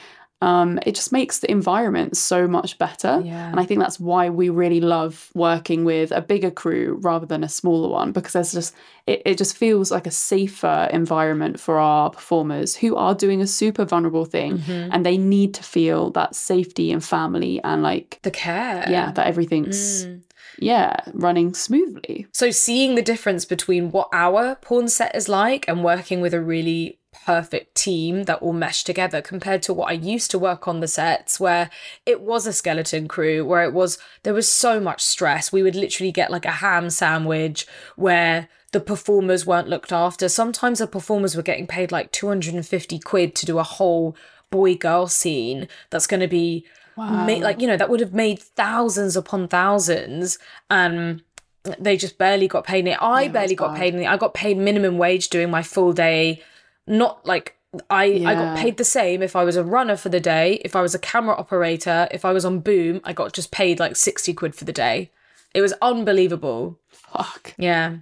[0.44, 3.22] um, it just makes the environment so much better.
[3.24, 3.50] Yeah.
[3.52, 7.44] And I think that's why we really love working with a bigger crew rather than
[7.44, 8.76] a smaller one because there's just
[9.08, 13.48] it, it just feels like a safer environment for our performers who are doing a
[13.48, 14.89] super vulnerable thing Mm-hmm.
[14.94, 19.28] and they need to feel that safety and family and like the care yeah that
[19.28, 20.22] everything's Mm.
[20.60, 22.28] Yeah running smoothly.
[22.32, 26.42] So seeing the difference between what our porn set is like and working with a
[26.42, 30.80] really perfect team that all mesh together compared to what I used to work on
[30.80, 31.70] the sets where
[32.06, 35.52] it was a skeleton crew where it was there was so much stress.
[35.52, 40.30] We would literally get like a ham sandwich where the performers weren't looked after.
[40.30, 44.16] Sometimes the performers were getting paid like 250 quid to do a whole
[44.50, 46.66] boy girl scene that's going to be
[47.10, 50.38] wow ma- like you know that would have made thousands upon thousands
[50.70, 51.22] and
[51.80, 53.80] they just barely got paid any i Yeah, barely got bad.
[53.80, 56.42] paid i got paid minimum wage doing my full day
[56.88, 57.56] not like
[57.90, 60.76] I, I got paid the same if I was a runner for the day, if
[60.76, 63.96] I was a camera operator, if I was on boom, I got just paid like
[63.96, 65.10] 60 quid for the day.
[65.54, 66.78] It was unbelievable.
[66.90, 67.54] Fuck.
[67.58, 68.00] Yeah,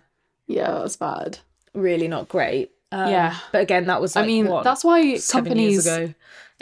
[0.47, 1.37] Yeah, that's bad.
[1.75, 2.71] really not great.
[2.91, 3.35] Um, Yeah.
[3.51, 5.87] But again, that was like, I mean, what, that's why companies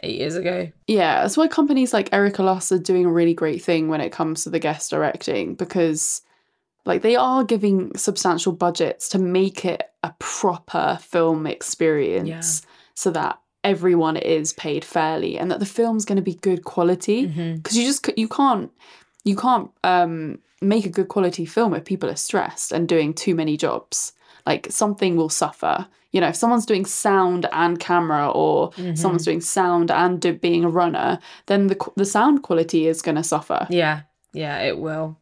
[0.03, 0.69] eight years ago.
[0.87, 4.11] Yeah, that's why companies like Erika Lust are doing a really great thing when it
[4.11, 6.21] comes to the guest directing because
[6.85, 12.61] like they are giving substantial budgets to make it a proper film experience
[12.93, 17.25] so that everyone is paid fairly and that the film's going to be good quality.
[17.57, 18.71] Because you just you can't
[19.25, 23.35] you can't um make a good quality film if people are stressed and doing too
[23.35, 24.13] many jobs.
[24.45, 29.41] Like something will suffer you know if someone's doing sound and camera or someone's doing
[29.41, 33.67] sound and do, being a runner then the the sound quality is going to suffer
[33.69, 34.01] Yeah,
[34.33, 35.19] yeah, it will.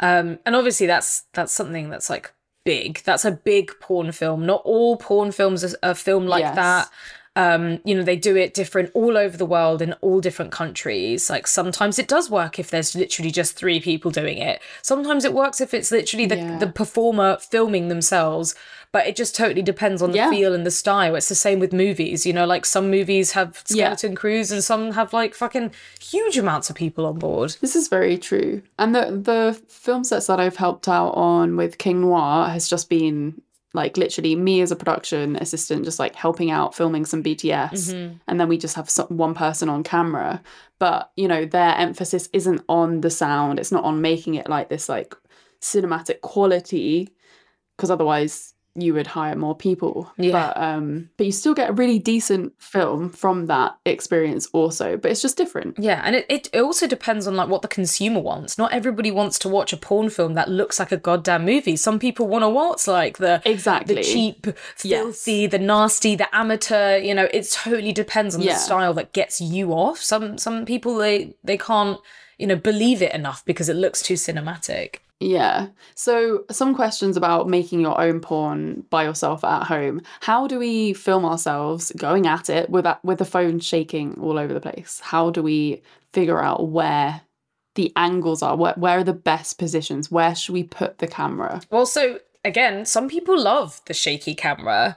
[0.00, 2.32] Um, and obviously that's that's something that's like
[2.64, 3.00] big.
[3.04, 4.44] That's a big porn film.
[4.46, 6.54] Not all porn films are, are filmed like Yes.
[6.56, 6.90] that.
[7.38, 11.30] Um, you know, they do it different all over the world in all different countries.
[11.30, 14.60] Like sometimes it does work if there's literally just three people doing it.
[14.82, 16.58] Sometimes it works if it's literally the, Yeah.
[16.58, 18.56] the performer filming themselves.
[18.90, 20.30] But it just totally depends on the Yeah.
[20.30, 21.14] feel and the style.
[21.14, 22.24] It's the same with movies.
[22.26, 23.94] You know, like some movies have Yeah.
[23.94, 25.70] skeleton crews and some have like fucking
[26.00, 27.54] huge amounts of people on board.
[27.60, 28.62] This is very true.
[28.78, 32.88] And the the film sets that I've helped out on with King Noir has just
[32.88, 33.42] been
[33.74, 38.14] like literally me as a production assistant just like helping out filming some BTS mm-hmm.
[38.26, 40.42] and then we just have some, one person on camera.
[40.78, 44.68] But you know their emphasis isn't on the sound it's not on making it like
[44.68, 45.14] this like
[45.60, 47.08] cinematic quality
[47.76, 50.32] because otherwise you would hire more people Yeah.
[50.32, 55.10] but um but you still get a really decent film from that experience also but
[55.10, 58.58] it's just different Yeah, and it, it, also depends on like what the consumer wants.
[58.58, 61.76] Not everybody wants to watch a porn film that looks like a goddamn movie.
[61.76, 63.94] Some people want to watch like the Exactly.
[63.96, 64.46] the cheap,
[64.82, 64.98] Yes.
[64.98, 66.96] filthy, the nasty, the amateur.
[66.98, 68.54] You know, it totally depends on Yeah.
[68.54, 69.98] the style that gets you off.
[69.98, 71.98] Some some people they they can't
[72.38, 74.96] you know believe it enough because it looks too cinematic.
[75.20, 75.68] Yeah.
[75.96, 80.00] So, some questions about making your own porn by yourself at home.
[80.20, 84.38] How do we film ourselves going at it with that, with the phone shaking all
[84.38, 85.00] over the place?
[85.02, 87.22] How do we figure out where
[87.74, 88.56] the angles are?
[88.56, 90.10] Where, where are the best positions?
[90.10, 91.62] Where should we put the camera?
[91.70, 94.96] Well, so again, some people love the shaky camera.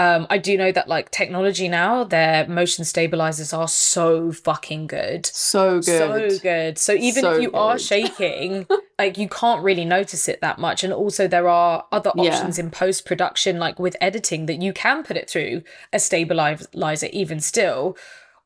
[0.00, 5.26] Um, I do know that like technology now, their motion stabilizers are so fucking good.
[5.26, 6.32] So good.
[6.32, 6.78] So good.
[6.78, 8.66] So even So if you are shaking,
[8.98, 10.82] like you can't really notice it that much.
[10.84, 12.22] And also there are other Yeah.
[12.30, 17.08] options in post production, like with editing, that you can put it through a stabilizer
[17.12, 17.96] even still.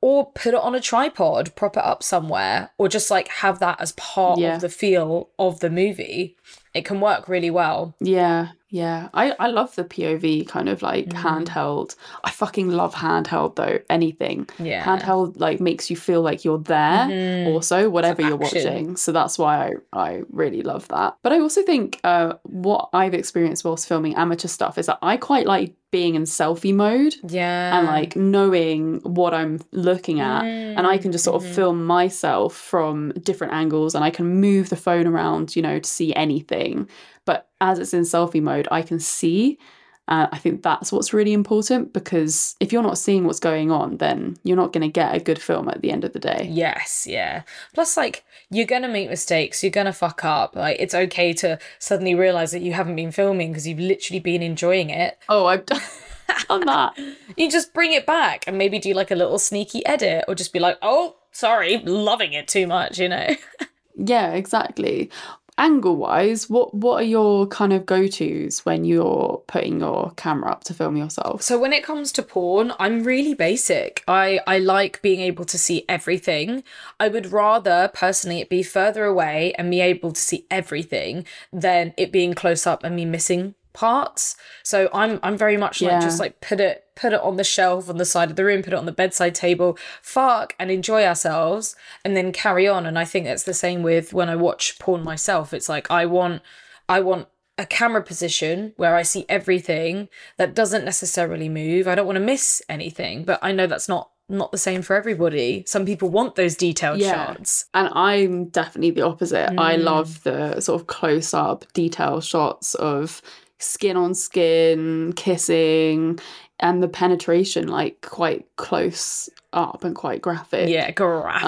[0.01, 3.81] Or put it on a tripod, prop it up somewhere, or just like have that
[3.81, 4.57] as part Yeah.
[4.57, 6.37] of the feel of the movie.
[6.75, 7.95] It can work really well.
[8.01, 9.09] Yeah, yeah.
[9.15, 11.23] I, I love the POV kind of like Mm.
[11.47, 11.95] handheld.
[12.25, 13.79] I fucking love handheld though.
[13.89, 14.49] Anything.
[14.59, 14.83] Yeah.
[14.83, 14.91] Mm-hmm.
[14.91, 18.97] Handheld like makes you feel like you're there also, whatever you're watching.
[18.97, 19.53] So that's why
[19.93, 21.17] I, I really love that.
[21.23, 25.17] But I also think uh, what I've experienced whilst filming amateur stuff is that I
[25.19, 27.79] quite like being in selfie mode Yeah.
[27.79, 30.43] and like knowing what I'm looking at.
[30.79, 31.55] And I can just sort of Mm-hmm.
[31.61, 35.89] film myself from different angles and I can move the phone around, you know, to
[35.99, 36.89] see anything.
[37.25, 39.59] But as it's in selfie mode, I can see.
[40.07, 43.97] Uh, I think that's what's really important because if you're not seeing what's going on,
[43.97, 46.47] then you're not going to get a good film at the end of the day.
[46.51, 47.43] Yes, yeah.
[47.73, 50.55] Plus, like, you're gonna make mistakes, you're gonna fuck up.
[50.55, 54.43] Like, it's okay to suddenly realize that you haven't been filming because you've literally been
[54.43, 55.19] enjoying it.
[55.29, 55.81] Oh, I've done,
[56.49, 56.99] done that.
[57.37, 60.53] You just bring it back and maybe do like a little sneaky edit or just
[60.53, 63.35] be like, oh, sorry, loving it too much, you know?
[63.97, 65.09] Yeah, exactly.
[65.57, 70.51] Angle wise, what what are your kind of go tos when you're putting your camera
[70.51, 71.43] up to film yourself?
[71.43, 74.03] So when it comes to porn, I'm really basic.
[74.09, 76.64] I I like being able to see everything.
[76.99, 81.95] I would rather personally it be further away and be able to see everything than
[81.97, 84.37] it being close up and me missing parts.
[84.63, 86.01] So I'm I'm very much like Yeah.
[86.01, 88.63] just like put it put it on the shelf on the side of the room,
[88.63, 92.87] put it on the bedside table, fuck and enjoy ourselves and then carry on.
[92.87, 95.53] And I think that's the same with when I watch porn myself.
[95.53, 96.41] It's like I want
[96.88, 97.29] I want
[97.59, 101.87] a camera position where I see everything that doesn't necessarily move.
[101.87, 104.96] I don't want to miss anything, but I know that's not not the same for
[104.96, 105.65] everybody.
[105.67, 107.13] Some people want those detailed Yeah.
[107.35, 107.67] shots.
[107.75, 109.51] And I'm definitely the opposite.
[109.59, 109.83] I Mm.
[109.85, 113.21] love the sort of close up detail shots of
[113.65, 116.19] skin on skin, kissing,
[116.60, 120.69] and the penetration like quite close up and quite graphic.
[120.69, 121.44] Yeah, graphic.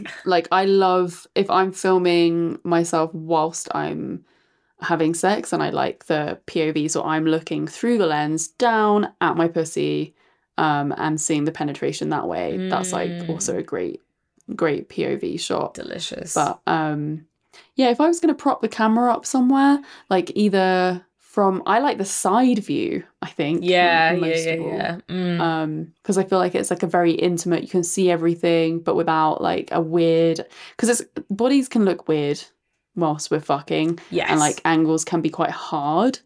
[0.00, 4.24] Um, like I love if I'm filming myself whilst I'm
[4.80, 9.36] having sex and I like the POV so I'm looking through the lens down at
[9.36, 10.14] my pussy
[10.56, 12.68] um, and seeing the penetration that way.
[12.68, 13.28] That's like Mm.
[13.28, 14.00] also a great,
[14.54, 15.74] great POV shot.
[15.74, 16.34] Delicious.
[16.34, 17.26] But um,
[17.74, 21.04] yeah, if I was going to prop the camera up somewhere, like either
[21.38, 23.62] from, I like the side view, I think.
[23.62, 24.98] yeah, yeah, yeah, yeah.
[25.08, 25.40] Mm.
[25.40, 28.96] Um, because I feel like it's like a very intimate, you can see everything, but
[28.96, 30.44] without like a weird,
[30.76, 32.42] because it's bodies can look weird
[32.96, 34.28] whilst we're fucking yes.
[34.28, 36.18] and like angles can be quite hard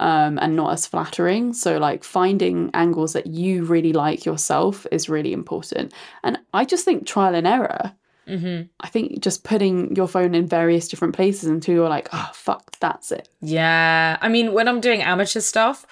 [0.00, 5.08] um and not as flattering so like finding angles that you really like yourself is
[5.08, 7.94] really important and i just think trial and error
[8.28, 12.30] hmm i think just putting your phone in various different places until you're like oh
[12.34, 14.18] fuck that's it Yeah.
[14.20, 15.86] I mean, when I'm doing amateur stuff,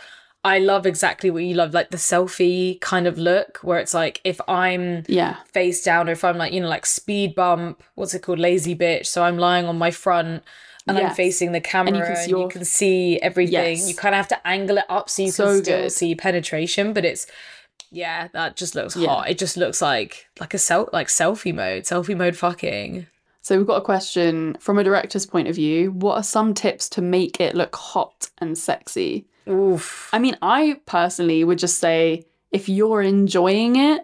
[0.45, 4.21] I love exactly what you love, like the selfie kind of look, where it's like
[4.23, 8.15] if I'm yeah face down or if I'm like, you know, like speed bump, what's
[8.15, 8.39] it called?
[8.39, 9.07] Lazy bitch.
[9.07, 10.45] So I'm lying on my front
[10.87, 13.77] and I'm facing the camera and can you can, see everything.
[13.79, 13.89] Yes.
[13.89, 15.91] You kind of have to angle it up so you So can still good.
[15.91, 17.27] see penetration, but it's
[17.91, 19.09] yeah, that just looks Yeah.
[19.09, 19.31] hot.
[19.31, 23.07] It just looks like like a self like selfie mode, selfie mode fucking.
[23.43, 26.89] so we've got a question from a director's point of view what are some tips
[26.89, 30.11] to make it look hot and sexy Oof.
[30.13, 34.01] i mean i personally would just say if you're enjoying it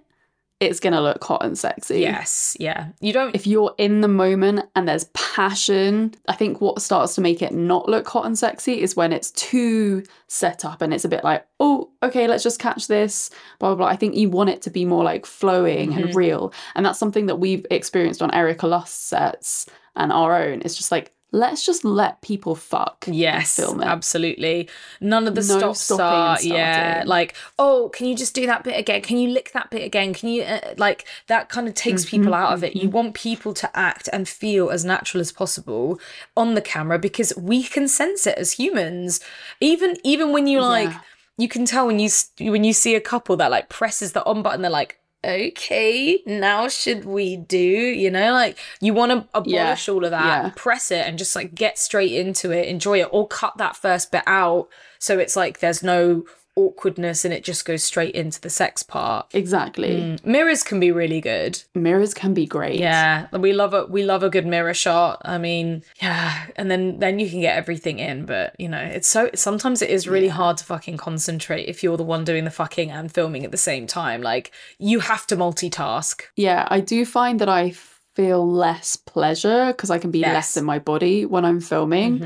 [0.63, 2.89] it's gonna look hot and sexy Yes, yeah.
[3.01, 7.21] You don't if you're in the moment and there's passion, I think what starts to
[7.21, 11.05] make it not look hot and sexy is when it's too set up and it's
[11.05, 13.87] a bit like, oh, okay, let's just catch this, blah, blah, blah.
[13.87, 16.17] I think you want it to be more like flowing and mm-hmm.
[16.17, 16.53] real.
[16.75, 20.63] And that's something that we've experienced on Erika Lust sets and our own.
[20.63, 23.05] It's just like, let's just let people fuck.
[23.09, 23.87] Yes, film it.
[23.87, 24.69] absolutely.
[25.01, 26.45] None of the No stop stopping start.
[26.45, 29.03] Yeah, like oh, can you just do that bit again?
[29.03, 30.13] Can you lick that bit again?
[30.15, 31.49] Can you uh, like that?
[31.49, 32.77] Kind of takes Mm-hmm, people out of it.
[32.77, 35.99] You want people to act and feel as natural as possible
[36.37, 39.21] on the camera because we can sense it as humans.
[39.61, 41.01] Even even when you like, Yeah.
[41.39, 42.11] you can tell when you
[42.41, 44.63] when you see a couple that like presses the on button.
[44.63, 44.99] They're like.
[45.25, 47.59] Okay, now should we do?
[47.59, 50.53] You know, like you want to abolish all of that, yeah.
[50.57, 54.11] press it, and just like get straight into it, enjoy it, or cut that first
[54.11, 54.69] bit out
[55.03, 59.27] so it's like there's no awkwardness and it just goes straight into the sex part.
[59.33, 60.19] Exactly.
[60.25, 61.63] Mirrors can be really good.
[61.75, 62.79] Mirrors can be great.
[62.79, 65.23] Yeah, we love a we love a good mirror shot.
[65.25, 69.09] I mean, yeah, and then then you can get everything in, but you know, it's
[69.09, 72.51] so sometimes it is really hard to fucking concentrate if you're the one doing the
[72.51, 74.23] fucking and filming at the same time.
[74.23, 76.23] Like you have to multitask.
[76.37, 77.75] Yeah, I do find that I
[78.15, 80.27] feel less pleasure because I can be Yes.
[80.29, 80.35] Mm-hmm.
[80.35, 82.23] less in my body when I'm filming.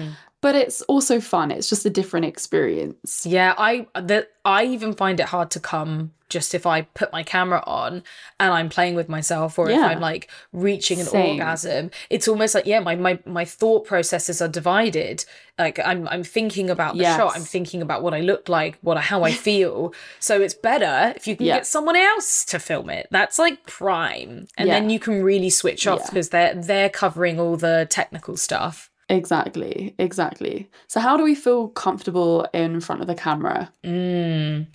[0.47, 1.51] But it's also fun.
[1.51, 3.27] It's just a different experience.
[3.27, 7.25] Yeah, I that I even find it hard to come just if I put my
[7.25, 8.03] camera on
[8.39, 11.41] and I'm playing with myself or if I'm like reaching an Same.
[11.41, 11.91] orgasm.
[12.11, 15.25] It's almost like yeah, my my my thought processes are divided.
[15.59, 17.17] Like I'm I'm thinking about the Yes.
[17.17, 19.93] shot, I'm thinking about what I look like, what how I feel.
[20.21, 21.57] so it's better if you can Yeah.
[21.57, 23.09] get someone else to film it.
[23.11, 24.47] That's like prime.
[24.57, 26.07] And then you can really switch off Yeah.
[26.11, 28.91] because they're they're covering all the technical stuff.
[29.09, 30.69] Exactly, exactly.
[30.89, 33.73] So, how do we feel comfortable in front of the camera?
[33.85, 34.67] Mm.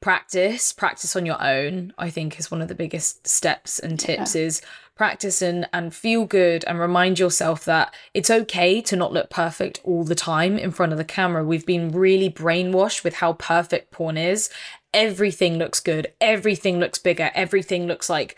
[0.00, 4.34] Practice, practice on your own, I think is one of the biggest steps and tips
[4.34, 4.60] is
[4.96, 9.80] practice and, and feel good and remind yourself that it's okay to not look perfect
[9.84, 11.44] all the time in front of the camera.
[11.44, 14.50] We've been really brainwashed with how perfect porn is.
[14.92, 18.36] Everything looks good, everything looks bigger, everything looks like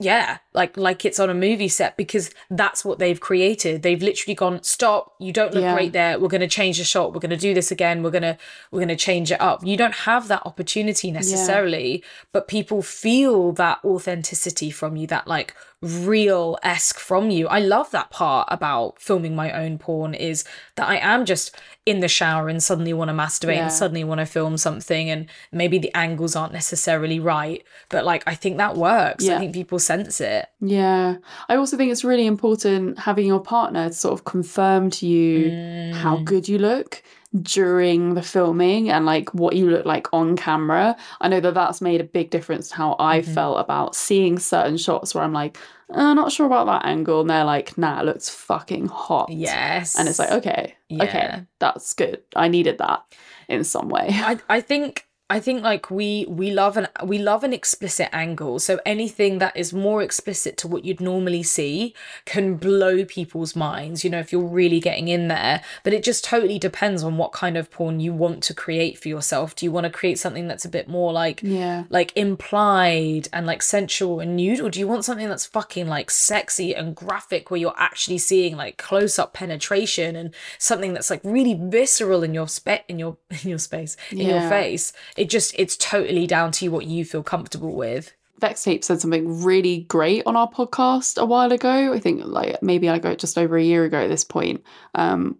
[0.00, 3.82] yeah like like it's on a movie set because that's what they've created.
[3.82, 5.74] They've literally gone stop you don't look Yeah.
[5.74, 6.18] great there.
[6.18, 7.12] We're going to change the shot.
[7.14, 8.02] We're going to do this again.
[8.02, 8.36] We're going to
[8.70, 9.64] we're going to change it up.
[9.64, 15.54] You don't have that opportunity necessarily but people feel that authenticity from you that like
[15.80, 17.48] real esque from you.
[17.48, 20.44] I love that part about filming my own porn is
[20.76, 21.50] that i am just
[21.84, 23.62] in the shower and suddenly want to masturbate Yeah.
[23.64, 28.22] and suddenly want to film something and maybe the angles aren't necessarily right but like
[28.28, 29.28] i think that works.
[29.28, 31.16] I think people sense it Yeah.
[31.48, 35.50] I also think it's really important having your partner sort of confirm to you
[35.94, 36.24] how Mm.
[36.24, 37.02] good you look
[37.40, 40.96] during the filming and like what you look like on camera.
[41.20, 43.32] I know that that's made a big difference to how I Mm-hmm.
[43.34, 45.56] felt about seeing certain shots where I'm like,
[45.94, 47.20] I'm not sure about that angle.
[47.22, 49.30] And they're like, nah, it looks fucking hot.
[49.30, 51.04] yes And it's like, okay, Yeah.
[51.04, 52.22] okay, that's good.
[52.36, 53.02] I needed that
[53.48, 54.08] in some way.
[54.10, 58.58] I, I think I think like we we love an we love an explicit angle.
[58.58, 61.94] So anything that is more explicit to what you'd normally see
[62.26, 65.62] can blow people's minds, you know, if you're really getting in there.
[65.84, 69.08] But it just totally depends on what kind of porn you want to create for
[69.08, 69.56] yourself.
[69.56, 71.84] Do you want to create something that's a bit more like Yeah.
[71.88, 76.10] like implied and like sensual and nude or do you want something that's fucking like
[76.10, 81.22] sexy and graphic where you're actually seeing like close up penetration and something that's like
[81.24, 84.92] really visceral in your spe in your in your space in your face
[85.22, 88.12] it just it's totally down to you what you feel comfortable with.
[88.40, 91.92] Vex Tape said something really great on our podcast a while ago.
[91.92, 94.64] I think like maybe I got just over a year ago at this point.
[94.96, 95.38] Um,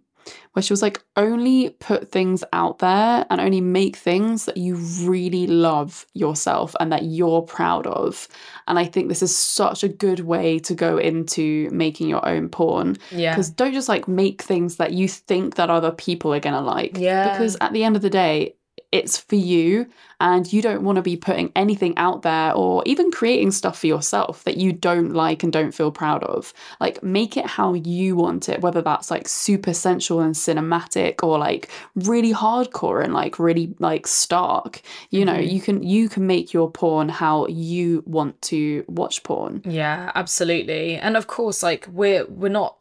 [0.53, 4.75] where she was like, only put things out there and only make things that you
[5.01, 8.29] really love yourself and that you're proud of.
[8.69, 12.47] And I think this is such a good way to go into making your own
[12.47, 12.95] porn.
[13.11, 13.33] Yeah.
[13.33, 16.97] Because don't just like make things that you think that other people are gonna like.
[16.97, 17.33] Yeah.
[17.33, 18.55] Because at the end of the day,
[18.93, 19.87] it's for you
[20.19, 23.87] and you don't want to be putting anything out there or even creating stuff for
[23.87, 26.53] yourself that you don't like and don't feel proud of.
[26.79, 31.37] Like make it how you want it, whether that's like super sensual and cinematic or
[31.39, 34.81] like really hardcore and like really like stark.
[35.09, 35.51] You know, Mhm.
[35.51, 39.61] you can you can make your porn how you want to watch porn.
[39.65, 40.95] Yeah, absolutely.
[40.95, 42.77] And of course, like we're we're not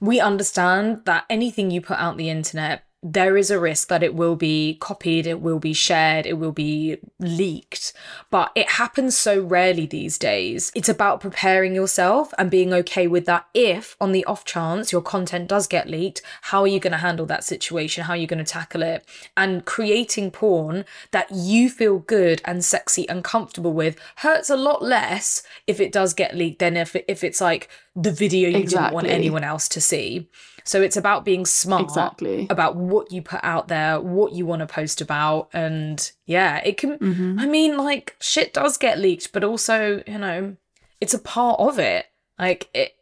[0.00, 4.14] we understand that anything you put out the internet, there is a risk that it
[4.16, 7.92] will be copied, it will be shared, it will be leaked.
[8.30, 10.72] But it happens so rarely these days.
[10.74, 13.46] It's about preparing yourself and being okay with that.
[13.54, 16.98] If on the off chance your content does get leaked, how are you going to
[16.98, 18.04] handle that situation?
[18.04, 19.06] How are you going to tackle it?
[19.36, 24.82] And creating porn that you feel good and sexy and comfortable with hurts a lot
[24.82, 28.92] less if it does get leaked than if, if it's like the video you didn't
[28.92, 30.28] want anyone else to see.
[30.66, 32.46] So it's about being smart Exactly.
[32.50, 35.48] about what you put out there, what you want to post about.
[35.52, 37.40] And yeah, it can, Mhm.
[37.40, 40.56] I mean, like shit does get leaked, but also, you know,
[41.00, 42.06] it's a part of it.
[42.38, 42.92] Like it,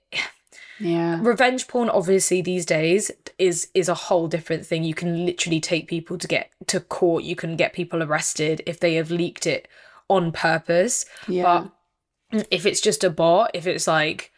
[0.80, 1.20] Yeah.
[1.22, 5.86] revenge porn obviously these days is is a whole different thing you can literally take
[5.86, 9.68] people to get to court you can get people arrested if they have leaked it
[10.10, 11.68] on purpose Yeah.
[12.32, 14.32] but if it's just a bot if it's like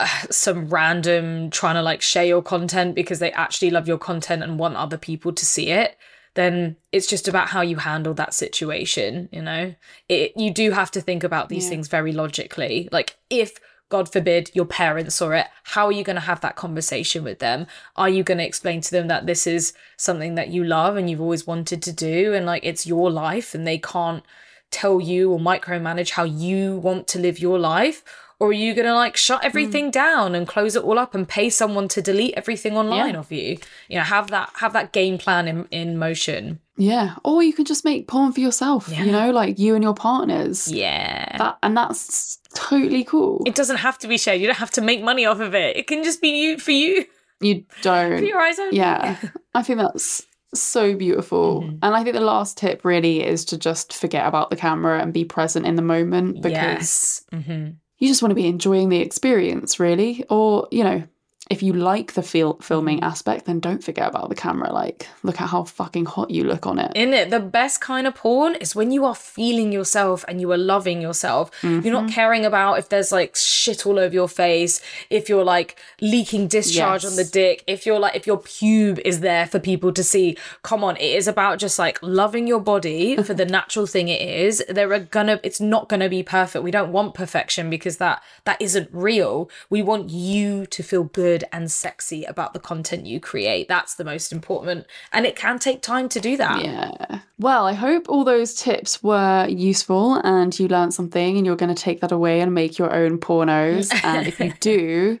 [0.30, 4.58] some random trying to like share your content because they actually love your content and
[4.58, 5.96] want other people to see it
[6.34, 9.74] then it's just about how you handle that situation you know?
[10.08, 11.70] It you do have to think about these Yeah.
[11.70, 12.88] things very logically.
[12.90, 13.58] Like if
[13.90, 17.38] god forbid your parents saw it how are you going to have that conversation with
[17.38, 17.66] them?
[17.96, 21.10] Are you going to explain to them that this is something that you love and
[21.10, 24.24] you've always wanted to do and like it's your life and they can't
[24.70, 28.02] tell you or micromanage how you want to live your life
[28.42, 31.28] or are you going to like shut everything down and close it all up and
[31.28, 33.20] pay someone to delete everything online Yeah.
[33.20, 33.48] of you
[33.90, 37.08] you know have that have that game plan in, in motion Yeah.
[37.28, 39.04] Or you can just make porn for yourself, Yeah.
[39.04, 40.58] you know, like you and your partners.
[40.72, 43.42] yeah That and that's totally cool.
[43.46, 45.76] it doesn't have to be shared you don't have to make money off of it
[45.80, 47.04] it can just be you for you
[47.40, 48.24] you don't.
[48.32, 49.16] your eyes only Yeah.
[49.54, 50.06] I think that's
[50.54, 51.62] so beautiful.
[51.62, 51.78] Mhm.
[51.82, 55.10] And I think the last tip really is to just forget about the camera and
[55.12, 57.68] be present in the moment because yes hmm
[58.02, 60.24] you just want to be enjoying the experience, really.
[60.28, 61.04] Or, you know,
[61.50, 63.04] if you like the fil- filming Mm-hmm.
[63.12, 64.72] aspect, then don't forget about the camera.
[64.72, 66.92] Like, look at how fucking hot you look on it.
[66.94, 70.50] in it the best kind of porn is when you are feeling yourself and you
[70.52, 71.90] are loving yourself you're Mm-hmm.
[71.92, 74.80] not caring about if there's like shit all over your face
[75.10, 79.20] if you're like leaking discharge on the dick if you're like if your pube is
[79.20, 83.16] there for people to see come on it is about just like loving your body
[83.28, 86.70] for the natural thing it is there are gonna it's not gonna be perfect we
[86.70, 91.70] don't want perfection because that that isn't real we want you to feel good and
[91.70, 96.08] sexy about the content you create that's the most important and it can take time
[96.08, 97.20] to do that Yeah.
[97.38, 101.74] Well, I hope all those tips were useful and you learned something and you're going
[101.74, 103.92] to take that away and make your own pornos.
[104.04, 105.18] and if you do,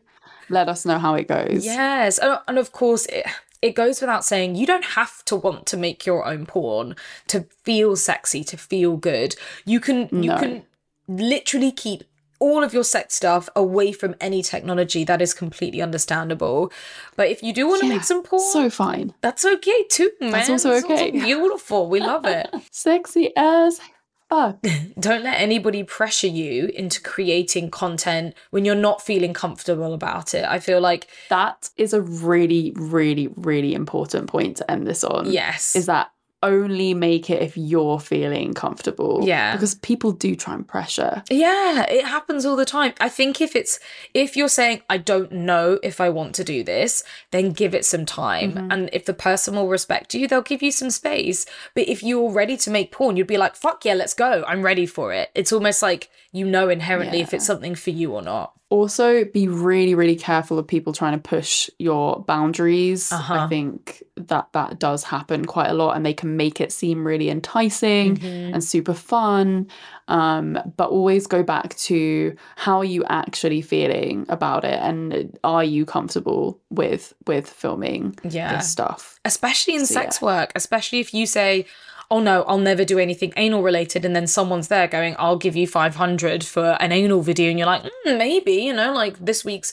[0.48, 1.64] let us know how it goes.
[1.64, 3.26] Yes, and, and of course it
[3.60, 6.96] it goes without saying you don't have to want to make your own porn
[7.28, 9.34] to feel sexy, to feel good.
[9.64, 10.62] You can you can
[11.08, 12.04] literally keep
[12.46, 15.04] all of your sex stuff away from any technology.
[15.04, 16.72] That is completely understandable.
[17.16, 19.14] But if you do want to Yeah, make some porn, So fine.
[19.20, 20.32] that's okay too, man.
[20.32, 21.10] That's also It's okay.
[21.28, 21.88] beautiful.
[21.88, 22.48] We love it.
[22.72, 23.80] Sexy as
[24.28, 24.56] fuck.
[24.98, 30.44] don't let anybody pressure you into creating content when you're not feeling comfortable about it.
[30.44, 35.30] I feel like That is a really, really, really important point to end this on.
[35.30, 35.76] yes.
[35.76, 36.10] Is that
[36.42, 39.20] only make it if you're feeling comfortable.
[39.24, 39.54] Yeah.
[39.54, 41.22] Because people do try and pressure.
[41.30, 42.94] Yeah, it happens all the time.
[43.00, 43.78] I think if it's
[44.14, 47.84] if you're saying I don't know if I want to do this, then give it
[47.84, 48.52] some time.
[48.52, 48.72] Mm-hmm.
[48.72, 51.46] And if the person will respect you, they'll give you some space.
[51.74, 54.44] But if you're ready to make porn, you'd be like, "Fuck yeah, let's go.
[54.46, 58.12] I'm ready for it." It's almost like you know inherently if it's something for you
[58.12, 58.54] or not.
[58.72, 63.12] Also, be really, really careful of people trying to push your boundaries.
[63.12, 63.34] Uh-huh.
[63.34, 67.06] I think that that does happen quite a lot, and they can make it seem
[67.06, 68.54] really enticing Mm-hmm.
[68.54, 69.66] and super fun.
[70.08, 75.64] Um, but always go back to how are you actually feeling about it, and are
[75.64, 78.56] you comfortable with with filming Yeah.
[78.56, 79.18] this stuff?
[79.24, 81.64] especially in So, sex work especially if you say
[82.12, 84.04] oh no, I'll never do anything anal related.
[84.04, 87.48] And then someone's there going, I'll give you 500 for an anal video.
[87.48, 89.72] And you're like, mm, maybe, you know, like this week's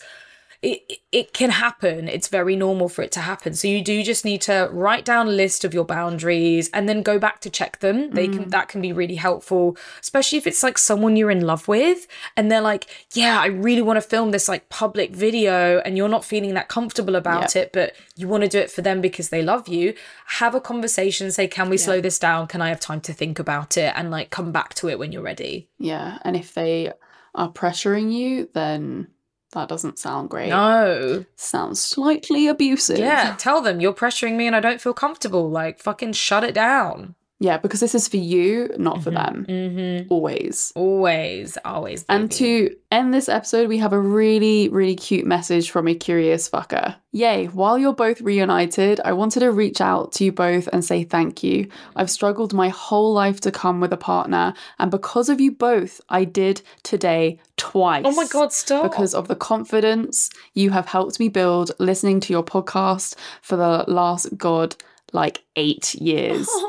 [0.61, 2.09] it, it can happen.
[2.09, 3.53] It's very normal for it to happen.
[3.53, 7.01] So you do just need to write down a list of your boundaries and then
[7.01, 8.11] go back to check them.
[8.11, 8.49] They can mm.
[8.49, 12.51] that can be really helpful, especially if it's like someone you're in love with and
[12.51, 16.25] they're like, "Yeah, I really want to film this like public video," and you're not
[16.25, 19.41] feeling that comfortable about it, but you want to do it for them because they
[19.41, 19.93] love you.
[20.25, 22.47] Have a conversation, say, "Can we slow this down?
[22.47, 25.13] Can I have time to think about it?" and like come back to it when
[25.13, 25.69] you're ready.
[25.77, 26.19] Yeah.
[26.23, 26.91] And if they
[27.33, 29.07] are pressuring you, then
[29.53, 30.49] that doesn't sound great.
[30.49, 31.25] No.
[31.35, 32.99] Sounds slightly abusive.
[32.99, 35.49] Yeah, tell them you're pressuring me and I don't feel comfortable.
[35.49, 37.15] Like, fucking shut it down.
[37.41, 39.45] Yeah, because this is for you, not for them.
[39.47, 40.11] Mm-hmm.
[40.11, 40.73] Always.
[40.75, 42.03] Always, always.
[42.09, 46.49] And to end this episode, we have a really, really cute message from a curious
[46.49, 46.97] fucker.
[47.13, 51.05] Yay, while you're both reunited, I wanted to reach out to you both and say
[51.05, 51.69] thank you.
[51.95, 56.01] I've struggled my whole life to come with a partner, and because of you both,
[56.09, 58.03] I did today twice.
[58.05, 58.83] Oh my God, stop.
[58.83, 63.85] Because of the confidence you have helped me build listening to your podcast for the
[63.87, 64.75] last, God,
[65.13, 66.49] like eight years.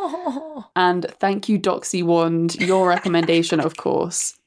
[0.76, 4.38] And thank you, Doxy Wand, your recommendation, of course.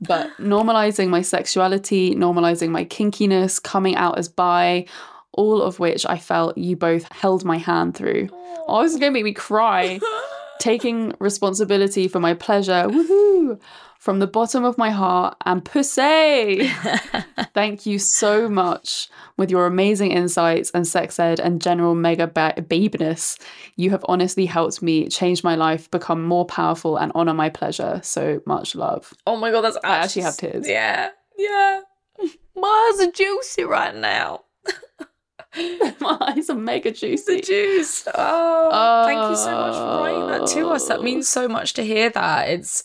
[0.00, 4.86] But normalizing my sexuality, normalizing my kinkiness, coming out as bi,
[5.32, 8.28] all of which I felt you both held my hand through.
[8.66, 10.00] Oh, this is going to make me cry.
[10.58, 13.60] Taking responsibility for my pleasure, woohoo,
[14.08, 16.66] from the bottom of my heart and pussy.
[17.52, 22.54] Thank you so much with your amazing insights and sex ed and general mega ba-
[22.56, 23.38] babeness.
[23.76, 28.00] You have honestly helped me change my life, become more powerful, and honor my pleasure.
[28.02, 29.12] So much love.
[29.26, 30.66] oh my God, that's I actually have tears.
[30.66, 31.80] Yeah, yeah.
[32.56, 34.44] My eyes are juicy right now.
[36.00, 37.36] my eyes are mega juicy.
[37.36, 38.08] The juice.
[38.14, 40.88] Oh, thank you so much for writing that to us.
[40.88, 41.02] That Oh.
[41.02, 42.48] means so much to hear that.
[42.48, 42.84] It's,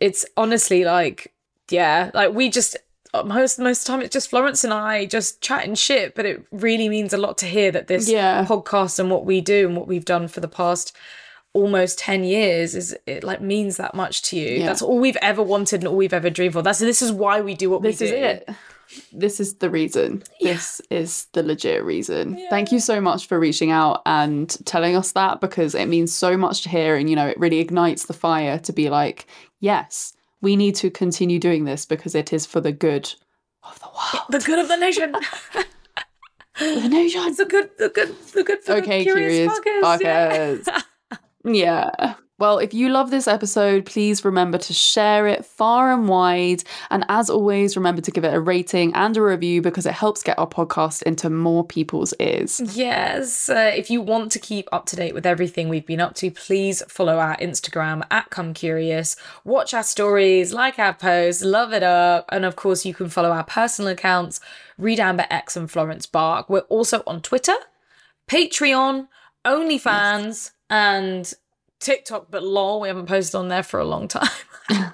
[0.00, 1.32] it's honestly like,
[1.70, 2.76] yeah, like we just
[3.14, 6.26] uh, most most of the time it's just Florence and I just chatting shit, but
[6.26, 8.44] it really means a lot to hear that this Yeah.
[8.44, 10.94] podcast and what we do and what we've done for the past
[11.54, 14.66] almost 10 years is it like means that much to you Yeah.
[14.66, 17.40] that's all we've ever wanted and all we've ever dreamed for that's this is why
[17.40, 18.48] we do what This we is it.
[19.12, 20.22] This is the reason.
[20.40, 22.38] This is the legit reason.
[22.48, 26.38] Thank you so much for reaching out and telling us that because it means so
[26.38, 26.96] much to hear.
[26.96, 29.26] And, you know, it really ignites the fire to be like,
[29.60, 33.12] yes, we need to continue doing this because it is for the good
[33.64, 34.26] of the world.
[34.30, 35.14] the good of the nation
[36.58, 37.22] The nation.
[37.26, 40.80] it's the good the good the good for okay, the curious, fuckers, yeah.
[41.44, 42.14] yeah.
[42.38, 46.62] Well, if you love this episode, please remember to share it far and wide.
[46.88, 50.22] And as always, remember to give it a rating and a review because it helps
[50.22, 52.60] get our podcast into more people's ears.
[52.76, 53.48] Yes.
[53.48, 56.30] Uh, if you want to keep up to date with everything we've been up to,
[56.30, 59.16] please follow our Instagram at Come Curious.
[59.42, 62.26] Watch our stories, like our posts, love it up.
[62.30, 64.38] And of course, you can follow our personal accounts,
[64.78, 66.48] Reed Amber X and Florence Bark.
[66.48, 67.56] We're also on Twitter,
[68.28, 69.08] Patreon,
[69.44, 71.34] OnlyFans, and
[71.80, 74.28] TikTok, but lol, we haven't posted on there for a long time.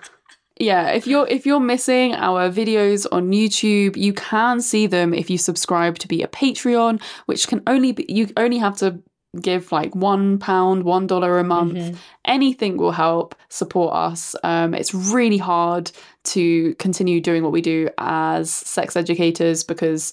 [0.59, 5.28] Yeah, if you're if you're missing our videos on YouTube, you can see them if
[5.28, 9.03] you subscribe to be a Patreon, which can only be you only have to
[9.41, 11.99] give like one pound, one dollar a month.
[12.24, 14.37] Anything will help support us.
[14.45, 15.91] Um, it's really hard
[16.24, 20.12] to continue doing what we do as sex educators because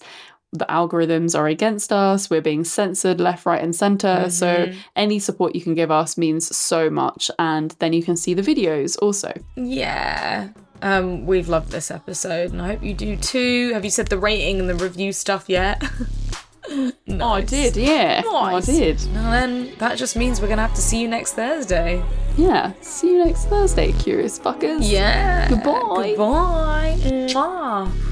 [0.54, 2.30] the algorithms are against us.
[2.30, 4.30] We're being censored left, right, and center.
[4.30, 8.34] So any support you can give us means so much, and then you can see
[8.34, 9.34] the videos also.
[9.56, 10.49] Yeah.
[10.82, 13.72] Um, we've loved this episode, and I hope you do too.
[13.74, 15.82] Have you said the rating and the review stuff yet?
[16.74, 18.22] Oh, I did, yeah.
[18.24, 19.02] Oh, I did.
[19.02, 22.02] And then that just means we're gonna have to see you next Thursday.
[22.38, 22.72] Yeah.
[22.82, 24.80] See you next Thursday, curious fuckers.
[24.89, 25.49] Yeah.
[25.49, 26.14] Goodbye.
[26.16, 26.97] Goodbye.
[27.02, 28.11] Mwah.